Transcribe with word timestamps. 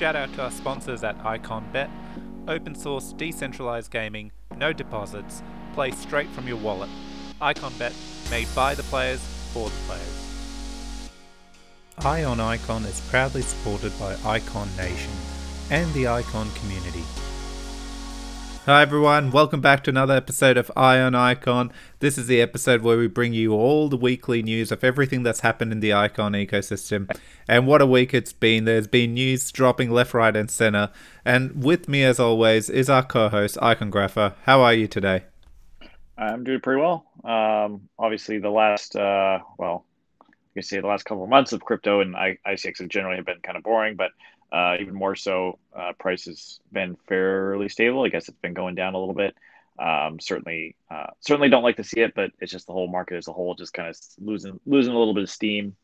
Shout 0.00 0.16
out 0.16 0.32
to 0.32 0.44
our 0.44 0.50
sponsors 0.50 1.04
at 1.04 1.22
IconBet. 1.24 1.90
Open 2.48 2.74
source, 2.74 3.12
decentralized 3.12 3.90
gaming, 3.90 4.32
no 4.56 4.72
deposits, 4.72 5.42
play 5.74 5.90
straight 5.90 6.30
from 6.30 6.48
your 6.48 6.56
wallet. 6.56 6.88
IconBet, 7.42 7.92
made 8.30 8.48
by 8.54 8.74
the 8.74 8.82
players 8.84 9.20
for 9.52 9.68
the 9.68 9.76
players. 9.86 11.10
Ion 11.98 12.40
Icon 12.40 12.86
is 12.86 13.06
proudly 13.10 13.42
supported 13.42 13.92
by 14.00 14.16
Icon 14.24 14.70
Nation 14.78 15.12
and 15.68 15.92
the 15.92 16.08
Icon 16.08 16.50
community. 16.52 17.02
Hi 18.66 18.82
everyone, 18.82 19.30
welcome 19.30 19.62
back 19.62 19.82
to 19.84 19.90
another 19.90 20.14
episode 20.14 20.58
of 20.58 20.70
Ion 20.76 21.14
Icon. 21.14 21.72
This 22.00 22.18
is 22.18 22.26
the 22.26 22.42
episode 22.42 22.82
where 22.82 22.98
we 22.98 23.06
bring 23.06 23.32
you 23.32 23.54
all 23.54 23.88
the 23.88 23.96
weekly 23.96 24.42
news 24.42 24.70
of 24.70 24.84
everything 24.84 25.22
that's 25.22 25.40
happened 25.40 25.72
in 25.72 25.80
the 25.80 25.94
Icon 25.94 26.32
ecosystem. 26.32 27.10
And 27.48 27.66
what 27.66 27.80
a 27.80 27.86
week 27.86 28.12
it's 28.12 28.34
been. 28.34 28.66
There's 28.66 28.86
been 28.86 29.14
news 29.14 29.50
dropping 29.50 29.90
left, 29.90 30.12
right, 30.12 30.36
and 30.36 30.50
center. 30.50 30.90
And 31.24 31.64
with 31.64 31.88
me, 31.88 32.04
as 32.04 32.20
always, 32.20 32.68
is 32.68 32.90
our 32.90 33.02
co 33.02 33.30
host, 33.30 33.56
Icongrapher. 33.62 34.34
How 34.44 34.60
are 34.60 34.74
you 34.74 34.86
today? 34.86 35.24
I'm 36.18 36.44
doing 36.44 36.60
pretty 36.60 36.82
well. 36.82 37.06
Um, 37.24 37.88
obviously, 37.98 38.40
the 38.40 38.50
last, 38.50 38.94
uh, 38.94 39.38
well, 39.56 39.86
you 40.54 40.60
see 40.60 40.78
the 40.78 40.86
last 40.86 41.06
couple 41.06 41.24
of 41.24 41.30
months 41.30 41.54
of 41.54 41.62
crypto 41.62 42.02
and 42.02 42.14
ICX 42.14 42.80
have 42.80 42.88
generally 42.88 43.22
been 43.22 43.40
kind 43.42 43.56
of 43.56 43.64
boring, 43.64 43.96
but 43.96 44.10
uh, 44.52 44.76
even 44.80 44.94
more 44.94 45.14
so, 45.14 45.58
uh, 45.76 45.92
price 45.98 46.24
has 46.24 46.60
been 46.72 46.96
fairly 47.08 47.68
stable. 47.68 48.04
I 48.04 48.08
guess 48.08 48.28
it's 48.28 48.38
been 48.38 48.54
going 48.54 48.74
down 48.74 48.94
a 48.94 48.98
little 48.98 49.14
bit. 49.14 49.36
Um, 49.78 50.20
certainly, 50.20 50.76
uh, 50.90 51.06
certainly 51.20 51.48
don't 51.48 51.62
like 51.62 51.76
to 51.76 51.84
see 51.84 52.00
it, 52.00 52.14
but 52.14 52.32
it's 52.40 52.52
just 52.52 52.66
the 52.66 52.72
whole 52.72 52.88
market 52.88 53.16
as 53.16 53.28
a 53.28 53.32
whole 53.32 53.54
just 53.54 53.72
kind 53.72 53.88
of 53.88 53.96
losing 54.18 54.60
losing 54.66 54.92
a 54.92 54.98
little 54.98 55.14
bit 55.14 55.22
of 55.22 55.30
steam. 55.30 55.76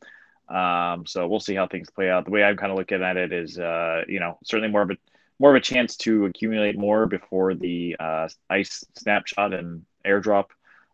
Um, 0.48 1.06
so 1.06 1.26
we'll 1.26 1.40
see 1.40 1.54
how 1.54 1.66
things 1.66 1.90
play 1.90 2.10
out. 2.10 2.24
The 2.24 2.30
way 2.30 2.44
I'm 2.44 2.56
kind 2.56 2.70
of 2.70 2.78
looking 2.78 3.02
at 3.02 3.16
it 3.16 3.32
is, 3.32 3.58
uh, 3.58 4.02
you 4.06 4.20
know, 4.20 4.38
certainly 4.44 4.70
more 4.70 4.82
of 4.82 4.90
a 4.90 4.96
more 5.38 5.50
of 5.50 5.56
a 5.56 5.60
chance 5.60 5.96
to 5.98 6.24
accumulate 6.26 6.78
more 6.78 7.06
before 7.06 7.54
the 7.54 7.96
uh, 7.98 8.28
ice 8.50 8.84
snapshot 8.96 9.54
and 9.54 9.84
airdrop. 10.04 10.46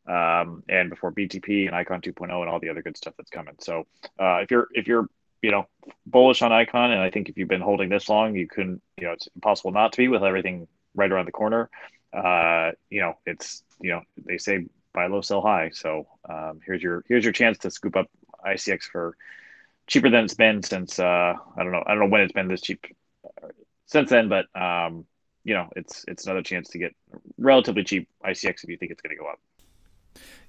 Um, 0.05 0.64
and 0.69 0.91
before 0.91 1.12
BTP 1.12 1.69
and 1.69 1.77
Icon 1.77 2.01
2.0 2.01 2.23
and 2.23 2.51
all 2.51 2.59
the 2.59 2.70
other 2.70 2.83
good 2.83 2.97
stuff 2.97 3.14
that's 3.17 3.31
coming. 3.31 3.55
So 3.61 3.86
uh, 4.19 4.39
if 4.39 4.51
you're 4.51 4.67
if 4.73 4.89
you're 4.89 5.07
you 5.43 5.51
know 5.51 5.67
bullish 6.07 6.41
on 6.43 6.53
icon 6.53 6.93
and 6.93 7.01
i 7.01 7.11
think 7.11 7.29
if 7.29 7.37
you've 7.37 7.48
been 7.48 7.61
holding 7.61 7.89
this 7.89 8.09
long 8.09 8.35
you 8.35 8.47
couldn't 8.48 8.81
you 8.98 9.07
know 9.07 9.12
it's 9.12 9.29
impossible 9.35 9.73
not 9.73 9.93
to 9.93 9.98
be 9.98 10.09
with 10.09 10.23
everything 10.23 10.67
right 10.95 11.11
around 11.11 11.27
the 11.27 11.33
corner. 11.33 11.69
Uh 12.12 12.73
you 12.91 13.01
know 13.01 13.15
it's 13.27 13.63
you 13.81 13.91
know 13.91 14.03
they 14.27 14.39
say 14.39 14.67
buy 14.93 15.07
low 15.07 15.23
sell 15.23 15.41
high. 15.41 15.70
So 15.73 16.07
um, 16.29 16.61
here's 16.65 16.83
your 16.83 17.05
here's 17.09 17.25
your 17.25 17.33
chance 17.33 17.59
to 17.59 17.70
scoop 17.70 17.97
up 17.97 18.09
icx 18.45 18.87
for 18.87 19.17
cheaper 19.87 20.11
than 20.11 20.25
it's 20.25 20.35
been 20.35 20.63
since 20.63 20.98
uh 20.98 21.35
i 21.57 21.63
don't 21.63 21.73
know 21.73 21.83
i 21.87 21.91
don't 21.91 22.01
know 22.01 22.09
when 22.09 22.20
it's 22.20 22.33
been 22.33 22.48
this 22.48 22.61
cheap 22.61 22.85
since 23.87 24.11
then 24.11 24.29
but 24.29 24.47
um 24.61 25.05
you 25.45 25.55
know 25.55 25.69
it's 25.77 26.05
it's 26.09 26.25
another 26.27 26.43
chance 26.43 26.69
to 26.69 26.79
get 26.79 26.95
relatively 27.39 27.85
cheap 27.85 28.09
icx 28.25 28.65
if 28.65 28.70
you 28.70 28.77
think 28.77 28.93
it's 28.93 29.01
going 29.01 29.15
to 29.15 29.20
go 29.20 29.29
up 29.29 29.39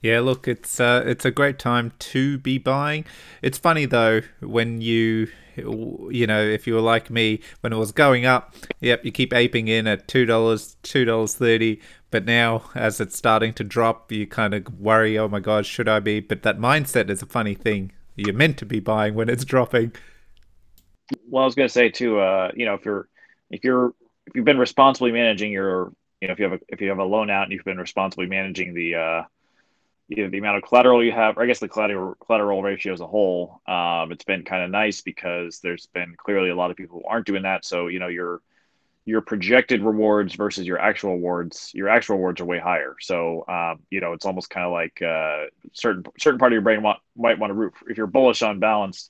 yeah, 0.01 0.19
look, 0.19 0.47
it's 0.47 0.79
uh, 0.79 1.03
it's 1.05 1.23
a 1.23 1.31
great 1.31 1.57
time 1.57 1.93
to 1.97 2.37
be 2.37 2.57
buying. 2.57 3.05
It's 3.41 3.57
funny 3.57 3.85
though 3.85 4.21
when 4.41 4.81
you 4.81 5.29
you 5.55 6.25
know 6.27 6.41
if 6.41 6.65
you 6.65 6.73
were 6.73 6.81
like 6.81 7.09
me 7.09 7.39
when 7.61 7.71
it 7.71 7.77
was 7.77 7.91
going 7.91 8.25
up, 8.25 8.53
yep, 8.81 9.05
you 9.05 9.11
keep 9.11 9.33
aping 9.33 9.69
in 9.69 9.87
at 9.87 10.07
two 10.07 10.25
dollars, 10.25 10.75
two 10.83 11.05
dollars 11.05 11.35
thirty. 11.35 11.79
But 12.11 12.25
now, 12.25 12.69
as 12.75 12.99
it's 12.99 13.17
starting 13.17 13.53
to 13.53 13.63
drop, 13.63 14.11
you 14.11 14.27
kind 14.27 14.53
of 14.53 14.79
worry, 14.79 15.17
oh 15.17 15.27
my 15.27 15.39
god, 15.39 15.65
should 15.65 15.87
I 15.87 15.99
be? 15.99 16.19
But 16.19 16.43
that 16.43 16.59
mindset 16.59 17.09
is 17.09 17.21
a 17.21 17.25
funny 17.25 17.55
thing. 17.55 17.91
You're 18.15 18.35
meant 18.35 18.57
to 18.59 18.65
be 18.65 18.79
buying 18.79 19.15
when 19.15 19.29
it's 19.29 19.45
dropping. 19.45 19.93
Well, 21.29 21.43
I 21.43 21.45
was 21.45 21.55
going 21.55 21.67
to 21.67 21.73
say 21.73 21.89
too, 21.89 22.19
uh, 22.19 22.51
you 22.55 22.65
know, 22.65 22.73
if 22.73 22.85
you're 22.85 23.07
if 23.49 23.63
you're 23.63 23.93
if 24.27 24.35
you've 24.35 24.45
been 24.45 24.59
responsibly 24.59 25.11
managing 25.11 25.51
your, 25.51 25.93
you 26.21 26.27
know, 26.27 26.33
if 26.33 26.39
you 26.39 26.45
have 26.45 26.53
a 26.53 26.59
if 26.67 26.81
you 26.81 26.89
have 26.89 26.99
a 26.99 27.03
loan 27.03 27.29
out 27.29 27.43
and 27.43 27.51
you've 27.51 27.65
been 27.65 27.77
responsibly 27.77 28.25
managing 28.25 28.73
the 28.73 28.95
uh, 28.95 29.23
you 30.07 30.23
know, 30.23 30.29
the 30.29 30.37
amount 30.37 30.57
of 30.57 30.63
collateral 30.63 31.03
you 31.03 31.11
have, 31.11 31.37
or 31.37 31.43
I 31.43 31.45
guess 31.47 31.59
the 31.59 31.69
collateral 31.69 32.15
collateral 32.15 32.61
ratio 32.61 32.93
as 32.93 33.01
a 33.01 33.07
whole, 33.07 33.61
um, 33.67 34.11
it's 34.11 34.25
been 34.25 34.43
kind 34.43 34.63
of 34.63 34.69
nice 34.69 35.01
because 35.01 35.59
there's 35.59 35.87
been 35.87 36.15
clearly 36.17 36.49
a 36.49 36.55
lot 36.55 36.71
of 36.71 36.77
people 36.77 36.99
who 36.99 37.07
aren't 37.07 37.25
doing 37.25 37.43
that. 37.43 37.65
So 37.65 37.87
you 37.87 37.99
know 37.99 38.07
your 38.09 38.41
your 39.05 39.21
projected 39.21 39.81
rewards 39.81 40.35
versus 40.35 40.65
your 40.65 40.79
actual 40.79 41.13
rewards, 41.15 41.71
your 41.73 41.89
actual 41.89 42.15
rewards 42.17 42.41
are 42.41 42.45
way 42.45 42.59
higher. 42.59 42.95
So 42.99 43.45
um, 43.47 43.79
you 43.89 44.01
know 44.01 44.13
it's 44.13 44.25
almost 44.25 44.49
kind 44.49 44.65
of 44.65 44.71
like 44.73 45.01
uh, 45.01 45.45
certain 45.73 46.03
certain 46.19 46.39
part 46.39 46.51
of 46.51 46.55
your 46.55 46.61
brain 46.61 46.83
want, 46.83 46.99
might 47.15 47.39
want 47.39 47.51
to 47.51 47.55
root 47.55 47.73
if 47.87 47.97
you're 47.97 48.07
bullish 48.07 48.41
on 48.41 48.59
balance 48.59 49.09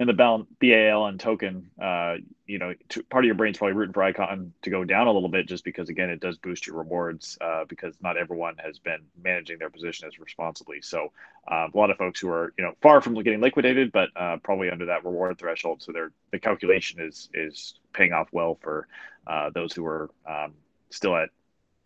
in 0.00 0.06
the 0.06 0.46
BAL, 0.60 1.06
and 1.06 1.18
token, 1.18 1.70
uh, 1.82 2.16
you 2.46 2.58
know, 2.58 2.72
to, 2.90 3.02
part 3.04 3.24
of 3.24 3.26
your 3.26 3.34
brain's 3.34 3.58
probably 3.58 3.74
rooting 3.74 3.92
for 3.92 4.04
Icon 4.04 4.52
to 4.62 4.70
go 4.70 4.84
down 4.84 5.08
a 5.08 5.12
little 5.12 5.28
bit, 5.28 5.48
just 5.48 5.64
because 5.64 5.88
again, 5.88 6.08
it 6.08 6.20
does 6.20 6.38
boost 6.38 6.68
your 6.68 6.76
rewards 6.76 7.36
uh, 7.40 7.64
because 7.68 7.96
not 8.00 8.16
everyone 8.16 8.54
has 8.58 8.78
been 8.78 9.00
managing 9.22 9.58
their 9.58 9.70
position 9.70 10.06
as 10.06 10.20
responsibly. 10.20 10.80
So 10.82 11.10
uh, 11.50 11.66
a 11.72 11.76
lot 11.76 11.90
of 11.90 11.98
folks 11.98 12.20
who 12.20 12.28
are 12.28 12.54
you 12.56 12.64
know 12.64 12.74
far 12.80 13.00
from 13.00 13.14
getting 13.22 13.40
liquidated, 13.40 13.90
but 13.90 14.10
uh, 14.14 14.36
probably 14.42 14.70
under 14.70 14.86
that 14.86 15.04
reward 15.04 15.36
threshold. 15.38 15.82
So 15.82 15.90
their 15.90 16.12
the 16.30 16.38
calculation 16.38 17.00
is 17.00 17.28
is 17.34 17.74
paying 17.92 18.12
off 18.12 18.28
well 18.30 18.56
for 18.62 18.86
uh, 19.26 19.50
those 19.50 19.72
who 19.72 19.84
are 19.84 20.10
um, 20.28 20.54
still 20.90 21.16
at 21.16 21.30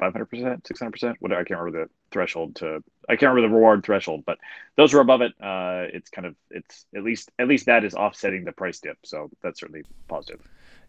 500%, 0.00 0.62
600%, 0.62 1.16
whatever. 1.20 1.40
I 1.40 1.44
can't 1.44 1.60
remember 1.60 1.84
the 1.84 1.90
threshold 2.10 2.56
to, 2.56 2.82
I 3.08 3.16
can't 3.16 3.34
remember 3.34 3.48
the 3.48 3.54
reward 3.54 3.84
threshold, 3.84 4.24
but 4.24 4.38
those 4.76 4.92
were 4.94 5.00
above 5.00 5.22
it, 5.22 5.32
uh, 5.42 5.86
it's 5.92 6.10
kind 6.10 6.26
of, 6.26 6.34
it's 6.50 6.86
at 6.94 7.02
least, 7.02 7.30
at 7.38 7.48
least 7.48 7.66
that 7.66 7.84
is 7.84 7.94
offsetting 7.94 8.44
the 8.44 8.52
price 8.52 8.78
dip. 8.78 8.98
So 9.04 9.30
that's 9.42 9.60
certainly 9.60 9.84
positive. 10.08 10.40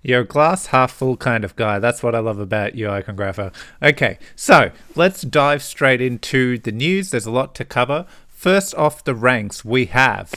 You're 0.01 0.21
a 0.21 0.25
glass 0.25 0.67
half 0.67 0.91
full 0.91 1.15
kind 1.15 1.45
of 1.45 1.55
guy. 1.55 1.79
That's 1.79 2.03
what 2.03 2.13
I 2.13 2.19
love 2.19 2.37
about 2.39 2.75
you, 2.75 2.87
Icongrapher. 2.87 3.53
Okay, 3.81 4.19
so 4.35 4.71
let's 4.95 5.21
dive 5.21 5.63
straight 5.63 6.01
into 6.01 6.57
the 6.57 6.73
news. 6.73 7.11
There's 7.11 7.25
a 7.25 7.31
lot 7.31 7.55
to 7.55 7.65
cover. 7.65 8.05
First 8.27 8.75
off 8.75 9.03
the 9.03 9.15
ranks, 9.15 9.63
we 9.63 9.85
have 9.85 10.33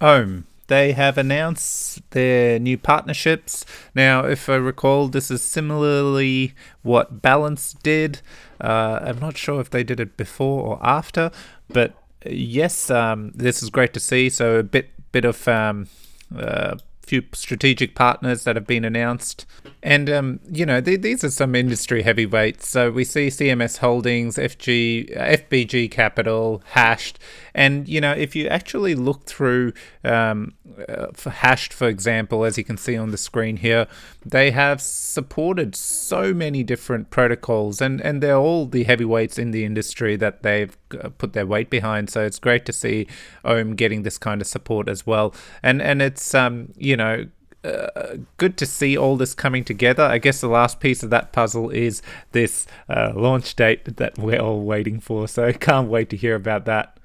Omm 0.00 0.46
they 0.72 0.92
have 0.92 1.18
announced 1.18 2.00
their 2.12 2.58
new 2.58 2.78
partnerships. 2.78 3.66
Now, 3.94 4.24
if 4.24 4.48
I 4.48 4.54
recall, 4.54 5.08
this 5.08 5.30
is 5.30 5.42
similarly 5.42 6.54
what 6.80 7.20
Balance 7.20 7.74
did. 7.82 8.22
Uh, 8.58 8.98
I'm 9.02 9.18
not 9.18 9.36
sure 9.36 9.60
if 9.60 9.68
they 9.68 9.84
did 9.84 10.00
it 10.00 10.16
before 10.16 10.62
or 10.66 10.78
after, 10.82 11.30
but 11.68 11.92
yes, 12.24 12.90
um, 12.90 13.32
this 13.34 13.62
is 13.62 13.68
great 13.68 13.92
to 13.92 14.00
see. 14.00 14.30
So 14.30 14.56
a 14.56 14.62
bit 14.62 14.88
bit 15.12 15.26
of 15.26 15.46
um, 15.46 15.88
uh, 16.34 16.76
few 17.02 17.22
strategic 17.34 17.94
partners 17.94 18.44
that 18.44 18.56
have 18.56 18.66
been 18.66 18.86
announced. 18.86 19.44
And, 19.82 20.08
um, 20.08 20.40
you 20.50 20.64
know, 20.64 20.80
th- 20.80 21.02
these 21.02 21.22
are 21.22 21.30
some 21.30 21.54
industry 21.54 22.02
heavyweights. 22.02 22.66
So 22.66 22.90
we 22.90 23.04
see 23.04 23.26
CMS 23.26 23.78
Holdings, 23.78 24.36
FG, 24.36 25.14
FBG 25.14 25.90
Capital, 25.90 26.62
Hashed. 26.70 27.18
And, 27.54 27.88
you 27.88 28.00
know, 28.00 28.12
if 28.12 28.34
you 28.34 28.48
actually 28.48 28.94
look 28.94 29.24
through 29.24 29.72
um, 30.04 30.54
uh, 30.88 31.08
for 31.12 31.30
Hashed, 31.30 31.72
for 31.72 31.88
example, 31.88 32.44
as 32.44 32.56
you 32.56 32.64
can 32.64 32.76
see 32.76 32.96
on 32.96 33.10
the 33.10 33.18
screen 33.18 33.58
here, 33.58 33.86
they 34.24 34.50
have 34.50 34.80
supported 34.80 35.74
so 35.74 36.32
many 36.32 36.62
different 36.62 37.10
protocols 37.10 37.80
and, 37.80 38.00
and 38.00 38.22
they're 38.22 38.36
all 38.36 38.66
the 38.66 38.84
heavyweights 38.84 39.38
in 39.38 39.50
the 39.50 39.64
industry 39.64 40.16
that 40.16 40.42
they've 40.42 40.76
uh, 41.00 41.10
put 41.10 41.32
their 41.32 41.46
weight 41.46 41.70
behind. 41.70 42.10
So 42.10 42.24
it's 42.24 42.38
great 42.38 42.64
to 42.66 42.72
see 42.72 43.06
Omm 43.44 43.74
getting 43.74 44.02
this 44.02 44.18
kind 44.18 44.40
of 44.40 44.46
support 44.46 44.88
as 44.88 45.06
well. 45.06 45.34
And, 45.62 45.82
and 45.82 46.00
it's, 46.00 46.34
um, 46.34 46.72
you 46.76 46.96
know, 46.96 47.26
uh, 47.64 48.16
good 48.38 48.56
to 48.56 48.66
see 48.66 48.96
all 48.96 49.16
this 49.16 49.34
coming 49.34 49.64
together. 49.64 50.02
I 50.02 50.18
guess 50.18 50.40
the 50.40 50.48
last 50.48 50.80
piece 50.80 51.02
of 51.02 51.10
that 51.10 51.32
puzzle 51.32 51.70
is 51.70 52.02
this 52.32 52.66
uh, 52.88 53.12
launch 53.14 53.54
date 53.54 53.96
that 53.96 54.18
we're 54.18 54.40
all 54.40 54.62
waiting 54.62 54.98
for. 54.98 55.28
So 55.28 55.52
can't 55.60 55.88
wait 55.88 56.10
to 56.10 56.16
hear 56.16 56.34
about 56.34 56.64
that. 56.64 56.98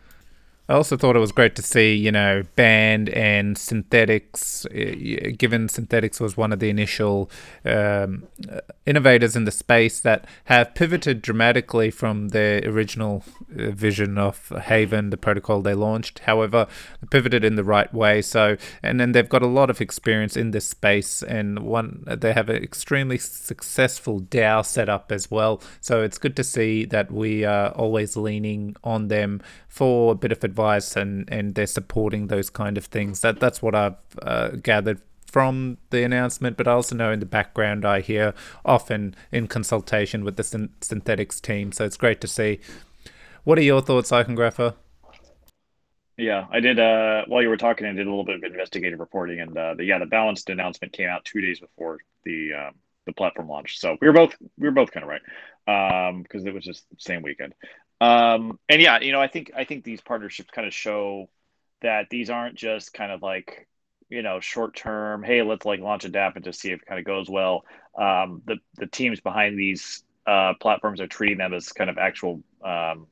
I 0.69 0.73
also 0.73 0.97
thought 0.97 1.15
it 1.15 1.19
was 1.19 1.31
great 1.31 1.55
to 1.55 1.61
see, 1.61 1.95
you 1.95 2.11
know, 2.11 2.43
Band 2.57 3.07
and 3.09 3.55
Synthetix, 3.55 4.65
uh, 4.65 5.31
given 5.37 5.67
Synthetix 5.67 6.19
was 6.19 6.35
one 6.35 6.51
of 6.51 6.59
the 6.59 6.69
initial 6.69 7.31
um, 7.63 8.27
uh, 8.51 8.59
innovators 8.85 9.37
in 9.37 9.45
the 9.45 9.51
space 9.51 10.01
that 10.01 10.25
have 10.45 10.75
pivoted 10.75 11.21
dramatically 11.21 11.89
from 11.89 12.29
their 12.29 12.59
original 12.65 13.23
uh, 13.57 13.71
vision 13.71 14.17
of 14.17 14.49
Havven, 14.49 15.09
the 15.09 15.15
protocol 15.15 15.61
they 15.61 15.73
launched. 15.73 16.19
However, 16.19 16.67
pivoted 17.11 17.45
in 17.45 17.55
the 17.55 17.63
right 17.63 17.93
way. 17.93 18.21
So, 18.21 18.57
and 18.83 18.99
then 18.99 19.13
they've 19.13 19.29
got 19.29 19.43
a 19.43 19.47
lot 19.47 19.69
of 19.69 19.79
experience 19.79 20.35
in 20.35 20.51
this 20.51 20.67
space, 20.67 21.23
and 21.23 21.59
one 21.59 22.03
they 22.05 22.33
have 22.33 22.49
an 22.49 22.61
extremely 22.61 23.17
successful 23.17 24.19
DAO 24.19 24.65
setup 24.65 25.13
as 25.13 25.31
well. 25.31 25.61
So 25.79 26.03
it's 26.03 26.17
good 26.17 26.35
to 26.35 26.43
see 26.43 26.83
that 26.85 27.09
we 27.09 27.45
are 27.45 27.69
always 27.69 28.17
leaning 28.17 28.75
on 28.83 29.07
them 29.07 29.41
for 29.69 30.11
a 30.11 30.15
bit 30.15 30.33
of 30.33 30.43
advice 30.43 30.56
and 30.95 31.27
and 31.31 31.55
they're 31.55 31.67
supporting 31.67 32.27
those 32.27 32.49
kind 32.49 32.77
of 32.77 32.85
things. 32.85 33.21
That 33.21 33.39
that's 33.39 33.61
what 33.61 33.75
I've 33.75 33.97
uh, 34.21 34.49
gathered 34.61 35.01
from 35.25 35.77
the 35.89 36.03
announcement, 36.03 36.57
but 36.57 36.67
I 36.67 36.71
also 36.71 36.95
know 36.95 37.11
in 37.11 37.19
the 37.19 37.25
background 37.25 37.85
I 37.85 38.01
hear 38.01 38.33
often 38.65 39.15
in 39.31 39.47
consultation 39.47 40.23
with 40.23 40.37
the 40.37 40.43
Synthetix 40.43 41.41
team. 41.41 41.71
So 41.71 41.85
it's 41.85 41.97
great 41.97 42.21
to 42.21 42.27
see. 42.27 42.59
What 43.43 43.57
are 43.57 43.63
your 43.63 43.81
thoughts, 43.81 44.11
Icongrapher? 44.11 44.73
Yeah, 46.17 46.47
I 46.51 46.59
did. 46.59 46.79
Uh, 46.79 47.25
while 47.27 47.43
you 47.43 47.49
were 47.49 47.57
talking, 47.57 47.85
I 47.85 47.93
did 47.93 48.07
a 48.07 48.09
little 48.09 48.25
bit 48.25 48.37
of 48.37 48.43
investigative 48.43 48.99
reporting, 48.99 49.39
and 49.39 49.55
uh, 49.55 49.75
the, 49.75 49.83
yeah, 49.85 49.99
the 49.99 50.07
balanced 50.07 50.49
announcement 50.49 50.93
came 50.93 51.07
out 51.07 51.23
two 51.25 51.41
days 51.41 51.59
before 51.59 51.99
the 52.25 52.53
um, 52.53 52.73
the 53.05 53.13
platform 53.13 53.47
launch. 53.47 53.79
So 53.79 53.97
we 54.01 54.07
were 54.07 54.13
both 54.13 54.35
we 54.57 54.67
were 54.67 54.73
both 54.73 54.91
kind 54.91 55.03
of 55.03 55.09
right 55.09 55.21
because 55.67 56.41
um, 56.41 56.47
it 56.47 56.53
was 56.53 56.63
just 56.63 56.85
same 56.97 57.21
weekend. 57.21 57.53
Um, 57.99 58.59
and 58.69 58.81
yeah, 58.81 58.99
you 59.01 59.11
know, 59.11 59.21
I 59.21 59.27
think 59.27 59.51
I 59.55 59.65
think 59.65 59.83
these 59.83 60.01
partnerships 60.01 60.49
kind 60.51 60.67
of 60.67 60.73
show 60.73 61.29
that 61.81 62.09
these 62.09 62.29
aren't 62.29 62.55
just 62.55 62.93
kind 62.93 63.11
of 63.11 63.21
like 63.21 63.67
you 64.09 64.21
know 64.21 64.39
short 64.39 64.75
term. 64.75 65.23
Hey, 65.23 65.41
let's 65.41 65.65
like 65.65 65.81
launch 65.81 66.05
a 66.05 66.09
DApp 66.09 66.35
and 66.35 66.45
just 66.45 66.59
see 66.61 66.71
if 66.71 66.81
it 66.81 66.85
kind 66.85 66.99
of 66.99 67.05
goes 67.05 67.29
well. 67.29 67.65
Um, 67.97 68.41
the 68.45 68.57
the 68.77 68.87
teams 68.87 69.19
behind 69.19 69.59
these 69.59 70.03
uh, 70.25 70.53
platforms 70.61 71.01
are 71.01 71.07
treating 71.07 71.37
them 71.37 71.53
as 71.53 71.71
kind 71.73 71.89
of 71.89 71.97
actual 71.97 72.41
um, 72.63 73.07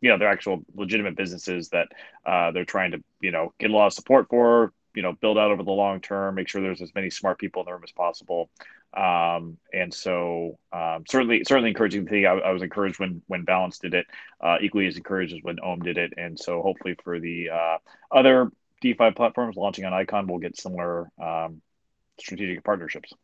you 0.00 0.10
know 0.10 0.18
they're 0.18 0.30
actual 0.30 0.64
legitimate 0.74 1.16
businesses 1.16 1.68
that 1.68 1.88
uh, 2.26 2.50
they're 2.50 2.64
trying 2.64 2.92
to 2.92 3.02
you 3.20 3.30
know 3.30 3.52
get 3.58 3.70
a 3.70 3.72
lot 3.72 3.86
of 3.86 3.92
support 3.92 4.28
for 4.28 4.72
you 5.00 5.02
know 5.02 5.14
build 5.14 5.38
out 5.38 5.50
over 5.50 5.62
the 5.62 5.70
long 5.70 5.98
term 5.98 6.34
make 6.34 6.46
sure 6.46 6.60
there's 6.60 6.82
as 6.82 6.94
many 6.94 7.08
smart 7.08 7.38
people 7.38 7.62
in 7.62 7.66
the 7.66 7.72
room 7.72 7.80
as 7.82 7.90
possible. 7.90 8.50
Um, 8.92 9.56
and 9.72 9.94
so 9.94 10.58
um, 10.74 11.04
certainly 11.08 11.42
certainly 11.44 11.70
encouraging 11.70 12.06
thing. 12.06 12.26
I, 12.26 12.32
I, 12.32 12.50
was 12.50 12.60
encouraged 12.60 12.98
when 12.98 13.22
when 13.26 13.44
balance 13.44 13.78
did 13.78 13.94
it 13.94 14.06
uh, 14.42 14.58
equally 14.60 14.86
as 14.88 14.98
encouraged 14.98 15.32
as 15.32 15.38
when 15.42 15.58
omm 15.60 15.80
did 15.80 15.96
it. 15.96 16.12
And 16.18 16.38
so 16.38 16.60
hopefully 16.60 16.96
for 17.02 17.18
the 17.18 17.48
uh, 17.48 17.78
other 18.10 18.52
defi 18.82 19.12
platforms 19.12 19.56
launching 19.56 19.86
on 19.86 19.94
icon 19.94 20.26
we'll 20.26 20.38
get 20.38 20.58
similar 20.58 21.10
um, 21.18 21.62
strategic 22.18 22.62
partnerships. 22.62 23.14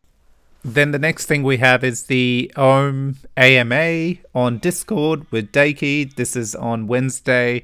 Then 0.65 0.93
the 0.93 0.99
next 0.99 1.27
thing 1.27 1.43
we 1.43 1.59
have 1.59 1.85
is 1.85 2.05
the 2.05 2.51
Omm 2.57 3.17
AMA 3.37 4.15
on 4.35 4.59
Discord 4.59 5.31
with 5.31 5.53
Daiki. 5.53 6.15
This 6.15 6.37
is 6.37 6.55
on 6.55 6.87
Wednesday, 6.87 7.63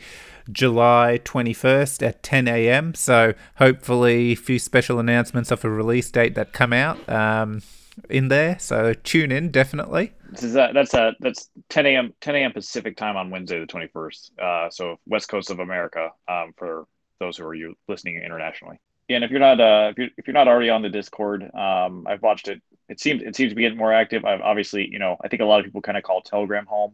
July 0.51 1.21
21st 1.25 2.07
at 2.07 2.23
10 2.23 2.49
a.m. 2.49 2.95
So 2.95 3.35
hopefully 3.57 4.33
a 4.33 4.35
few 4.35 4.59
special 4.59 4.99
announcements 4.99 5.51
of 5.51 5.65
a 5.65 5.71
release 5.71 6.11
date 6.11 6.35
that 6.35 6.53
come 6.53 6.73
out 6.73 7.09
um, 7.09 7.63
in 8.09 8.29
there. 8.29 8.59
So 8.59 8.95
tune 8.95 9.33
in 9.33 9.51
definitely. 9.51 10.13
Is 10.35 10.55
that's 10.55 10.95
a 10.95 11.15
that's 11.21 11.51
10 11.69 11.87
a.m. 11.87 12.15
10 12.21 12.37
a.m. 12.37 12.53
Pacific 12.53 12.97
time 12.97 13.17
on 13.17 13.31
Wednesday 13.31 13.61
the 13.61 13.67
21st. 13.67 14.39
Uh, 14.39 14.71
so 14.71 14.99
West 15.07 15.29
Coast 15.29 15.51
of 15.51 15.59
America 15.59 16.11
um, 16.27 16.53
for 16.57 16.87
those 17.21 17.37
who 17.37 17.45
are 17.45 17.55
you 17.55 17.75
listening 17.87 18.17
internationally. 18.17 18.81
Yeah, 19.09 19.17
and 19.17 19.25
if 19.25 19.31
you're 19.31 19.41
not 19.41 19.61
uh, 19.61 19.89
if 19.91 19.99
you're 19.99 20.09
if 20.17 20.27
you're 20.27 20.35
not 20.35 20.49
already 20.49 20.71
on 20.71 20.81
the 20.81 20.89
Discord, 20.89 21.43
um, 21.55 22.07
I've 22.09 22.23
watched 22.23 22.49
it 22.49 22.63
it 22.89 23.01
seems 23.01 23.23
it 23.23 23.35
seems 23.35 23.51
to 23.51 23.55
be 23.55 23.63
getting 23.63 23.79
more 23.79 23.93
active. 23.93 24.25
I've 24.25 24.41
obviously, 24.41 24.89
you 24.91 24.99
know, 24.99 25.17
I 25.23 25.29
think 25.29 25.43
a 25.43 25.45
lot 25.45 25.61
of 25.61 25.65
people 25.65 25.81
kind 25.81 25.97
of 25.97 26.05
call 26.05 26.21
Telegram 26.21 26.67
home, 26.67 26.93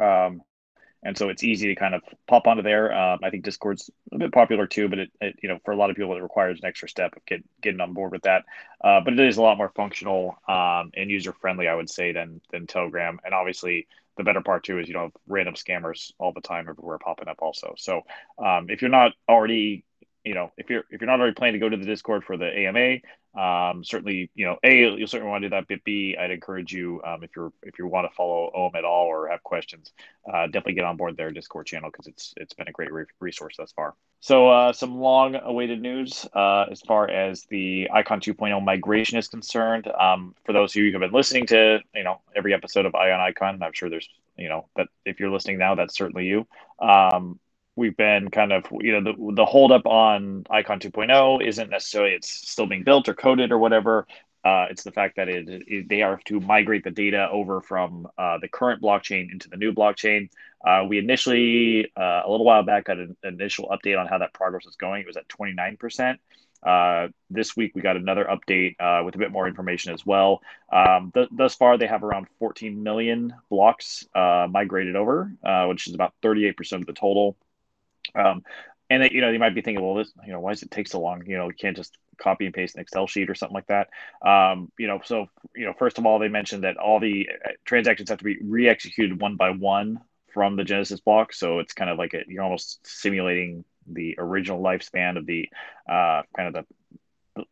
um, 0.00 0.42
and 1.06 1.16
so 1.16 1.28
it's 1.28 1.44
easy 1.44 1.68
to 1.68 1.76
kind 1.76 1.94
of 1.94 2.02
pop 2.26 2.46
onto 2.46 2.62
there. 2.62 2.92
Um, 2.92 3.20
I 3.22 3.30
think 3.30 3.44
Discord's 3.44 3.90
a 4.12 4.18
bit 4.18 4.32
popular 4.32 4.66
too, 4.66 4.88
but 4.88 4.98
it, 4.98 5.10
it, 5.20 5.36
you 5.42 5.48
know, 5.48 5.58
for 5.64 5.70
a 5.70 5.76
lot 5.76 5.88
of 5.88 5.96
people, 5.96 6.16
it 6.16 6.22
requires 6.22 6.58
an 6.60 6.66
extra 6.66 6.88
step 6.88 7.16
of 7.16 7.24
get, 7.24 7.44
getting 7.62 7.80
on 7.80 7.94
board 7.94 8.12
with 8.12 8.22
that. 8.22 8.44
Uh, 8.82 9.00
but 9.04 9.14
it 9.14 9.20
is 9.20 9.36
a 9.36 9.42
lot 9.42 9.56
more 9.56 9.72
functional 9.76 10.36
um, 10.48 10.90
and 10.94 11.10
user 11.10 11.32
friendly, 11.32 11.68
I 11.68 11.74
would 11.74 11.88
say, 11.88 12.12
than 12.12 12.40
than 12.50 12.66
Telegram. 12.66 13.20
And 13.24 13.32
obviously, 13.32 13.86
the 14.16 14.24
better 14.24 14.42
part 14.42 14.64
too 14.64 14.78
is 14.78 14.88
you 14.88 14.94
don't 14.94 15.04
have 15.04 15.22
random 15.28 15.54
scammers 15.54 16.12
all 16.18 16.32
the 16.32 16.40
time 16.40 16.66
everywhere 16.68 16.98
popping 16.98 17.28
up 17.28 17.38
also. 17.40 17.74
So 17.78 18.02
um, 18.44 18.66
if 18.68 18.82
you're 18.82 18.90
not 18.90 19.12
already 19.28 19.84
you 20.26 20.34
know, 20.34 20.50
if 20.58 20.68
you're 20.68 20.82
if 20.90 21.00
you're 21.00 21.06
not 21.06 21.20
already 21.20 21.34
planning 21.34 21.52
to 21.52 21.64
go 21.64 21.68
to 21.68 21.76
the 21.76 21.86
Discord 21.86 22.24
for 22.24 22.36
the 22.36 22.46
AMA, 22.46 22.96
um, 23.40 23.84
certainly, 23.84 24.28
you 24.34 24.44
know, 24.44 24.56
a 24.64 24.96
you'll 24.96 25.06
certainly 25.06 25.30
want 25.30 25.42
to 25.42 25.48
do 25.48 25.54
that. 25.54 25.68
But 25.68 25.84
b, 25.84 26.16
I'd 26.18 26.32
encourage 26.32 26.72
you 26.72 27.00
um, 27.06 27.22
if 27.22 27.30
you're 27.36 27.52
if 27.62 27.78
you 27.78 27.86
want 27.86 28.10
to 28.10 28.16
follow 28.16 28.50
Omm 28.52 28.74
at 28.74 28.84
all 28.84 29.06
or 29.06 29.28
have 29.28 29.44
questions, 29.44 29.92
uh, 30.30 30.46
definitely 30.46 30.74
get 30.74 30.84
on 30.84 30.96
board 30.96 31.16
their 31.16 31.30
Discord 31.30 31.66
channel 31.66 31.90
because 31.92 32.08
it's 32.08 32.34
it's 32.38 32.54
been 32.54 32.66
a 32.66 32.72
great 32.72 32.92
re- 32.92 33.04
resource 33.20 33.54
thus 33.56 33.70
far. 33.70 33.94
So 34.18 34.48
uh, 34.48 34.72
some 34.72 34.98
long 34.98 35.36
awaited 35.36 35.80
news 35.80 36.26
uh, 36.34 36.64
as 36.72 36.80
far 36.80 37.08
as 37.08 37.44
the 37.44 37.88
Icon 37.92 38.20
2.0 38.20 38.64
migration 38.64 39.18
is 39.18 39.28
concerned. 39.28 39.86
Um, 39.86 40.34
for 40.44 40.52
those 40.52 40.72
of 40.72 40.76
you 40.76 40.86
who 40.86 40.98
have 40.98 41.08
been 41.08 41.16
listening 41.16 41.46
to 41.46 41.78
you 41.94 42.02
know 42.02 42.20
every 42.34 42.52
episode 42.52 42.84
of 42.84 42.96
Ion 42.96 43.20
on 43.20 43.20
Icon, 43.20 43.62
I'm 43.62 43.72
sure 43.72 43.88
there's 43.88 44.08
you 44.36 44.48
know 44.48 44.66
that 44.74 44.88
if 45.04 45.20
you're 45.20 45.30
listening 45.30 45.58
now, 45.58 45.76
that's 45.76 45.96
certainly 45.96 46.26
you. 46.26 46.48
Um, 46.80 47.38
we've 47.76 47.96
been 47.96 48.30
kind 48.30 48.52
of 48.52 48.64
you 48.80 48.98
know 48.98 49.12
the 49.12 49.34
the 49.34 49.44
holdup 49.44 49.86
on 49.86 50.44
Icon 50.50 50.80
2.0 50.80 51.46
isn't 51.46 51.70
necessarily 51.70 52.14
it's 52.14 52.28
still 52.28 52.66
being 52.66 52.82
built 52.82 53.08
or 53.08 53.14
coded 53.14 53.52
or 53.52 53.58
whatever. 53.58 54.06
Uh, 54.44 54.66
it's 54.70 54.84
the 54.84 54.92
fact 54.92 55.16
that 55.16 55.28
it, 55.28 55.48
it, 55.66 55.88
they 55.88 56.02
are 56.02 56.20
to 56.24 56.38
migrate 56.38 56.84
the 56.84 56.90
data 56.90 57.28
over 57.32 57.60
from 57.60 58.06
uh, 58.16 58.38
the 58.38 58.46
current 58.46 58.80
blockchain 58.80 59.32
into 59.32 59.48
the 59.48 59.56
new 59.56 59.72
blockchain. 59.72 60.28
Uh, 60.64 60.84
we 60.88 60.98
initially 60.98 61.90
uh, 61.96 62.22
a 62.24 62.30
little 62.30 62.46
while 62.46 62.62
back 62.62 62.84
got 62.84 62.96
an 62.96 63.16
initial 63.24 63.68
update 63.68 63.98
on 63.98 64.06
how 64.06 64.18
that 64.18 64.32
progress 64.32 64.64
was 64.64 64.76
going. 64.76 65.00
It 65.00 65.06
was 65.06 65.16
at 65.16 65.28
29 65.28 65.76
percent. 65.76 66.20
Uh, 66.62 67.08
this 67.30 67.56
week 67.56 67.72
we 67.74 67.82
got 67.82 67.96
another 67.96 68.24
update 68.24 68.76
uh, 68.80 69.04
with 69.04 69.14
a 69.14 69.18
bit 69.18 69.30
more 69.30 69.46
information 69.46 69.92
as 69.92 70.06
well. 70.06 70.40
Um, 70.72 71.12
th- 71.14 71.28
thus 71.30 71.54
far, 71.54 71.76
they 71.76 71.86
have 71.86 72.02
around 72.02 72.26
14 72.38 72.82
million 72.82 73.34
blocks 73.50 74.04
uh, 74.14 74.46
migrated 74.50 74.96
over, 74.96 75.32
uh, 75.44 75.66
which 75.66 75.86
is 75.86 75.94
about 75.94 76.14
38% 76.22 76.56
of 76.72 76.86
the 76.86 76.92
total. 76.92 77.36
Um, 78.14 78.42
and 78.88 79.10
you 79.10 79.20
know, 79.20 79.30
you 79.30 79.38
might 79.38 79.54
be 79.54 79.62
thinking, 79.62 79.84
well, 79.84 79.96
this, 79.96 80.12
you 80.24 80.32
know, 80.32 80.40
why 80.40 80.52
does 80.52 80.62
it 80.62 80.70
take 80.70 80.88
so 80.88 81.00
long? 81.00 81.22
You 81.26 81.36
know, 81.36 81.48
you 81.48 81.54
can't 81.58 81.76
just 81.76 81.96
copy 82.18 82.46
and 82.46 82.54
paste 82.54 82.76
an 82.76 82.82
Excel 82.82 83.06
sheet 83.06 83.28
or 83.28 83.34
something 83.34 83.54
like 83.54 83.66
that. 83.66 83.88
Um, 84.26 84.70
you 84.78 84.86
know, 84.86 85.00
so 85.04 85.26
you 85.54 85.66
know, 85.66 85.74
first 85.78 85.98
of 85.98 86.06
all, 86.06 86.18
they 86.18 86.28
mentioned 86.28 86.64
that 86.64 86.76
all 86.76 87.00
the 87.00 87.28
uh, 87.44 87.50
transactions 87.64 88.10
have 88.10 88.18
to 88.18 88.24
be 88.24 88.38
re-executed 88.42 89.20
one 89.20 89.36
by 89.36 89.50
one 89.50 90.00
from 90.32 90.56
the 90.56 90.64
Genesis 90.64 91.00
block. 91.00 91.32
So 91.32 91.58
it's 91.58 91.72
kind 91.72 91.90
of 91.90 91.98
like 91.98 92.14
a, 92.14 92.22
you're 92.28 92.42
almost 92.42 92.86
simulating 92.86 93.64
the 93.86 94.16
original 94.18 94.62
lifespan 94.62 95.16
of 95.16 95.26
the 95.26 95.48
uh, 95.88 96.22
kind 96.36 96.48
of 96.48 96.54
the 96.54 96.64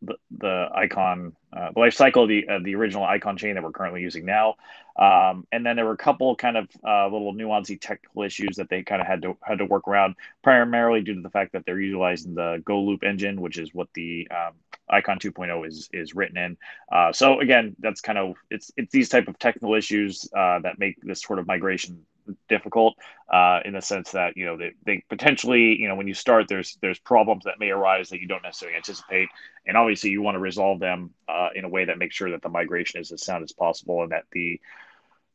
the, 0.01 0.15
the 0.37 0.69
icon, 0.73 1.35
uh, 1.55 1.71
the 1.73 1.79
life 1.79 1.93
cycle 1.93 2.23
of 2.23 2.29
the, 2.29 2.45
the 2.63 2.75
original 2.75 3.03
icon 3.03 3.37
chain 3.37 3.55
that 3.55 3.63
we're 3.63 3.71
currently 3.71 4.01
using 4.01 4.25
now. 4.25 4.55
Um, 4.97 5.45
and 5.51 5.65
then 5.65 5.75
there 5.75 5.85
were 5.85 5.91
a 5.91 5.97
couple 5.97 6.35
kind 6.35 6.57
of 6.57 6.69
uh, 6.85 7.07
little 7.07 7.33
nuancy 7.33 7.79
technical 7.79 8.23
issues 8.23 8.55
that 8.57 8.69
they 8.69 8.83
kind 8.83 9.01
of 9.01 9.07
had 9.07 9.21
to 9.23 9.37
had 9.41 9.57
to 9.59 9.65
work 9.65 9.87
around, 9.87 10.15
primarily 10.41 11.01
due 11.01 11.15
to 11.15 11.21
the 11.21 11.29
fact 11.29 11.53
that 11.53 11.65
they're 11.65 11.79
utilizing 11.79 12.33
the 12.33 12.63
goloop 12.65 13.03
engine, 13.03 13.41
which 13.41 13.57
is 13.57 13.73
what 13.73 13.89
the 13.93 14.27
um, 14.31 14.53
Icon 14.89 15.19
2.0 15.19 15.67
is 15.67 15.89
is 15.91 16.15
written 16.15 16.37
in. 16.37 16.57
Uh, 16.91 17.11
so 17.11 17.41
again, 17.41 17.75
that's 17.79 18.01
kind 18.01 18.17
of 18.17 18.35
it's 18.49 18.71
it's 18.77 18.91
these 18.91 19.09
type 19.09 19.27
of 19.27 19.37
technical 19.37 19.75
issues 19.75 20.29
uh, 20.35 20.59
that 20.59 20.79
make 20.79 20.95
this 21.01 21.21
sort 21.21 21.39
of 21.39 21.47
migration 21.47 22.05
difficult 22.49 22.95
uh, 23.31 23.59
in 23.65 23.73
the 23.73 23.81
sense 23.81 24.11
that 24.11 24.37
you 24.37 24.45
know 24.45 24.57
they, 24.57 24.71
they 24.85 25.03
potentially 25.09 25.79
you 25.79 25.87
know 25.87 25.95
when 25.95 26.07
you 26.07 26.13
start 26.13 26.47
there's 26.47 26.77
there's 26.81 26.99
problems 26.99 27.43
that 27.45 27.59
may 27.59 27.69
arise 27.69 28.09
that 28.09 28.19
you 28.19 28.27
don't 28.27 28.43
necessarily 28.43 28.75
anticipate. 28.77 29.29
And 29.67 29.75
obviously 29.75 30.11
you 30.11 30.21
want 30.21 30.35
to 30.35 30.39
resolve 30.39 30.79
them 30.79 31.11
uh, 31.27 31.49
in 31.55 31.65
a 31.65 31.69
way 31.69 31.85
that 31.85 31.97
makes 31.97 32.15
sure 32.15 32.31
that 32.31 32.41
the 32.41 32.49
migration 32.49 33.01
is 33.01 33.11
as 33.11 33.23
sound 33.23 33.43
as 33.43 33.51
possible 33.51 34.03
and 34.03 34.11
that 34.11 34.25
the 34.31 34.59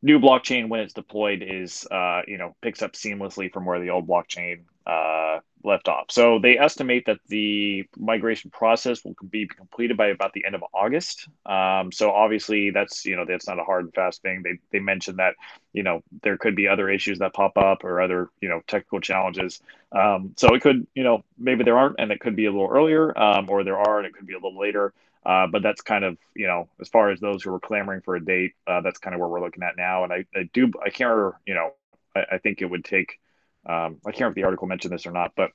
new 0.01 0.19
blockchain 0.19 0.69
when 0.69 0.79
it's 0.79 0.93
deployed 0.93 1.43
is 1.45 1.85
uh, 1.91 2.21
you 2.27 2.37
know 2.37 2.55
picks 2.61 2.81
up 2.81 2.93
seamlessly 2.93 3.51
from 3.51 3.65
where 3.65 3.79
the 3.79 3.89
old 3.89 4.07
blockchain 4.07 4.63
uh, 4.85 5.39
left 5.63 5.87
off. 5.87 6.05
So 6.09 6.39
they 6.39 6.57
estimate 6.57 7.05
that 7.05 7.19
the 7.27 7.85
migration 7.97 8.49
process 8.51 9.03
will 9.03 9.15
be 9.29 9.47
completed 9.47 9.97
by 9.97 10.07
about 10.07 10.33
the 10.33 10.45
end 10.45 10.55
of 10.55 10.63
August. 10.73 11.27
Um, 11.45 11.91
so 11.91 12.11
obviously 12.11 12.71
that's 12.71 13.05
you 13.05 13.15
know 13.15 13.25
that's 13.25 13.47
not 13.47 13.59
a 13.59 13.63
hard 13.63 13.85
and 13.85 13.93
fast 13.93 14.21
thing. 14.21 14.41
They 14.43 14.59
they 14.71 14.79
mentioned 14.79 15.19
that 15.19 15.35
you 15.73 15.83
know 15.83 16.01
there 16.23 16.37
could 16.37 16.55
be 16.55 16.67
other 16.67 16.89
issues 16.89 17.19
that 17.19 17.33
pop 17.33 17.57
up 17.57 17.83
or 17.83 18.01
other 18.01 18.29
you 18.41 18.49
know 18.49 18.61
technical 18.67 18.99
challenges. 18.99 19.61
Um, 19.91 20.33
so 20.37 20.53
it 20.53 20.61
could 20.61 20.87
you 20.95 21.03
know 21.03 21.23
maybe 21.37 21.63
there 21.63 21.77
aren't 21.77 21.97
and 21.99 22.11
it 22.11 22.19
could 22.19 22.35
be 22.35 22.45
a 22.45 22.51
little 22.51 22.69
earlier 22.69 23.17
um, 23.17 23.49
or 23.49 23.63
there 23.63 23.77
are 23.79 23.99
and 23.99 24.07
it 24.07 24.13
could 24.13 24.27
be 24.27 24.33
a 24.33 24.37
little 24.37 24.59
later. 24.59 24.93
Uh, 25.23 25.45
but 25.45 25.61
that's 25.61 25.81
kind 25.81 26.03
of 26.03 26.17
you 26.35 26.47
know 26.47 26.67
as 26.79 26.89
far 26.89 27.11
as 27.11 27.19
those 27.19 27.43
who 27.43 27.53
are 27.53 27.59
clamoring 27.59 28.01
for 28.01 28.15
a 28.15 28.25
date, 28.25 28.53
uh, 28.65 28.81
that's 28.81 28.97
kind 28.99 29.13
of 29.13 29.19
where 29.19 29.29
we're 29.29 29.41
looking 29.41 29.63
at 29.63 29.77
now. 29.77 30.03
And 30.03 30.11
I, 30.11 30.25
I 30.35 30.49
do 30.53 30.71
I 30.83 30.89
can't 30.89 31.35
you 31.45 31.53
know 31.53 31.73
I, 32.15 32.25
I 32.33 32.37
think 32.39 32.61
it 32.61 32.65
would 32.65 32.83
take 32.83 33.19
um, 33.65 33.97
I 34.05 34.11
can't 34.11 34.21
remember 34.21 34.31
if 34.31 34.35
the 34.35 34.43
article 34.43 34.67
mentioned 34.67 34.93
this 34.93 35.05
or 35.05 35.11
not, 35.11 35.33
but 35.35 35.51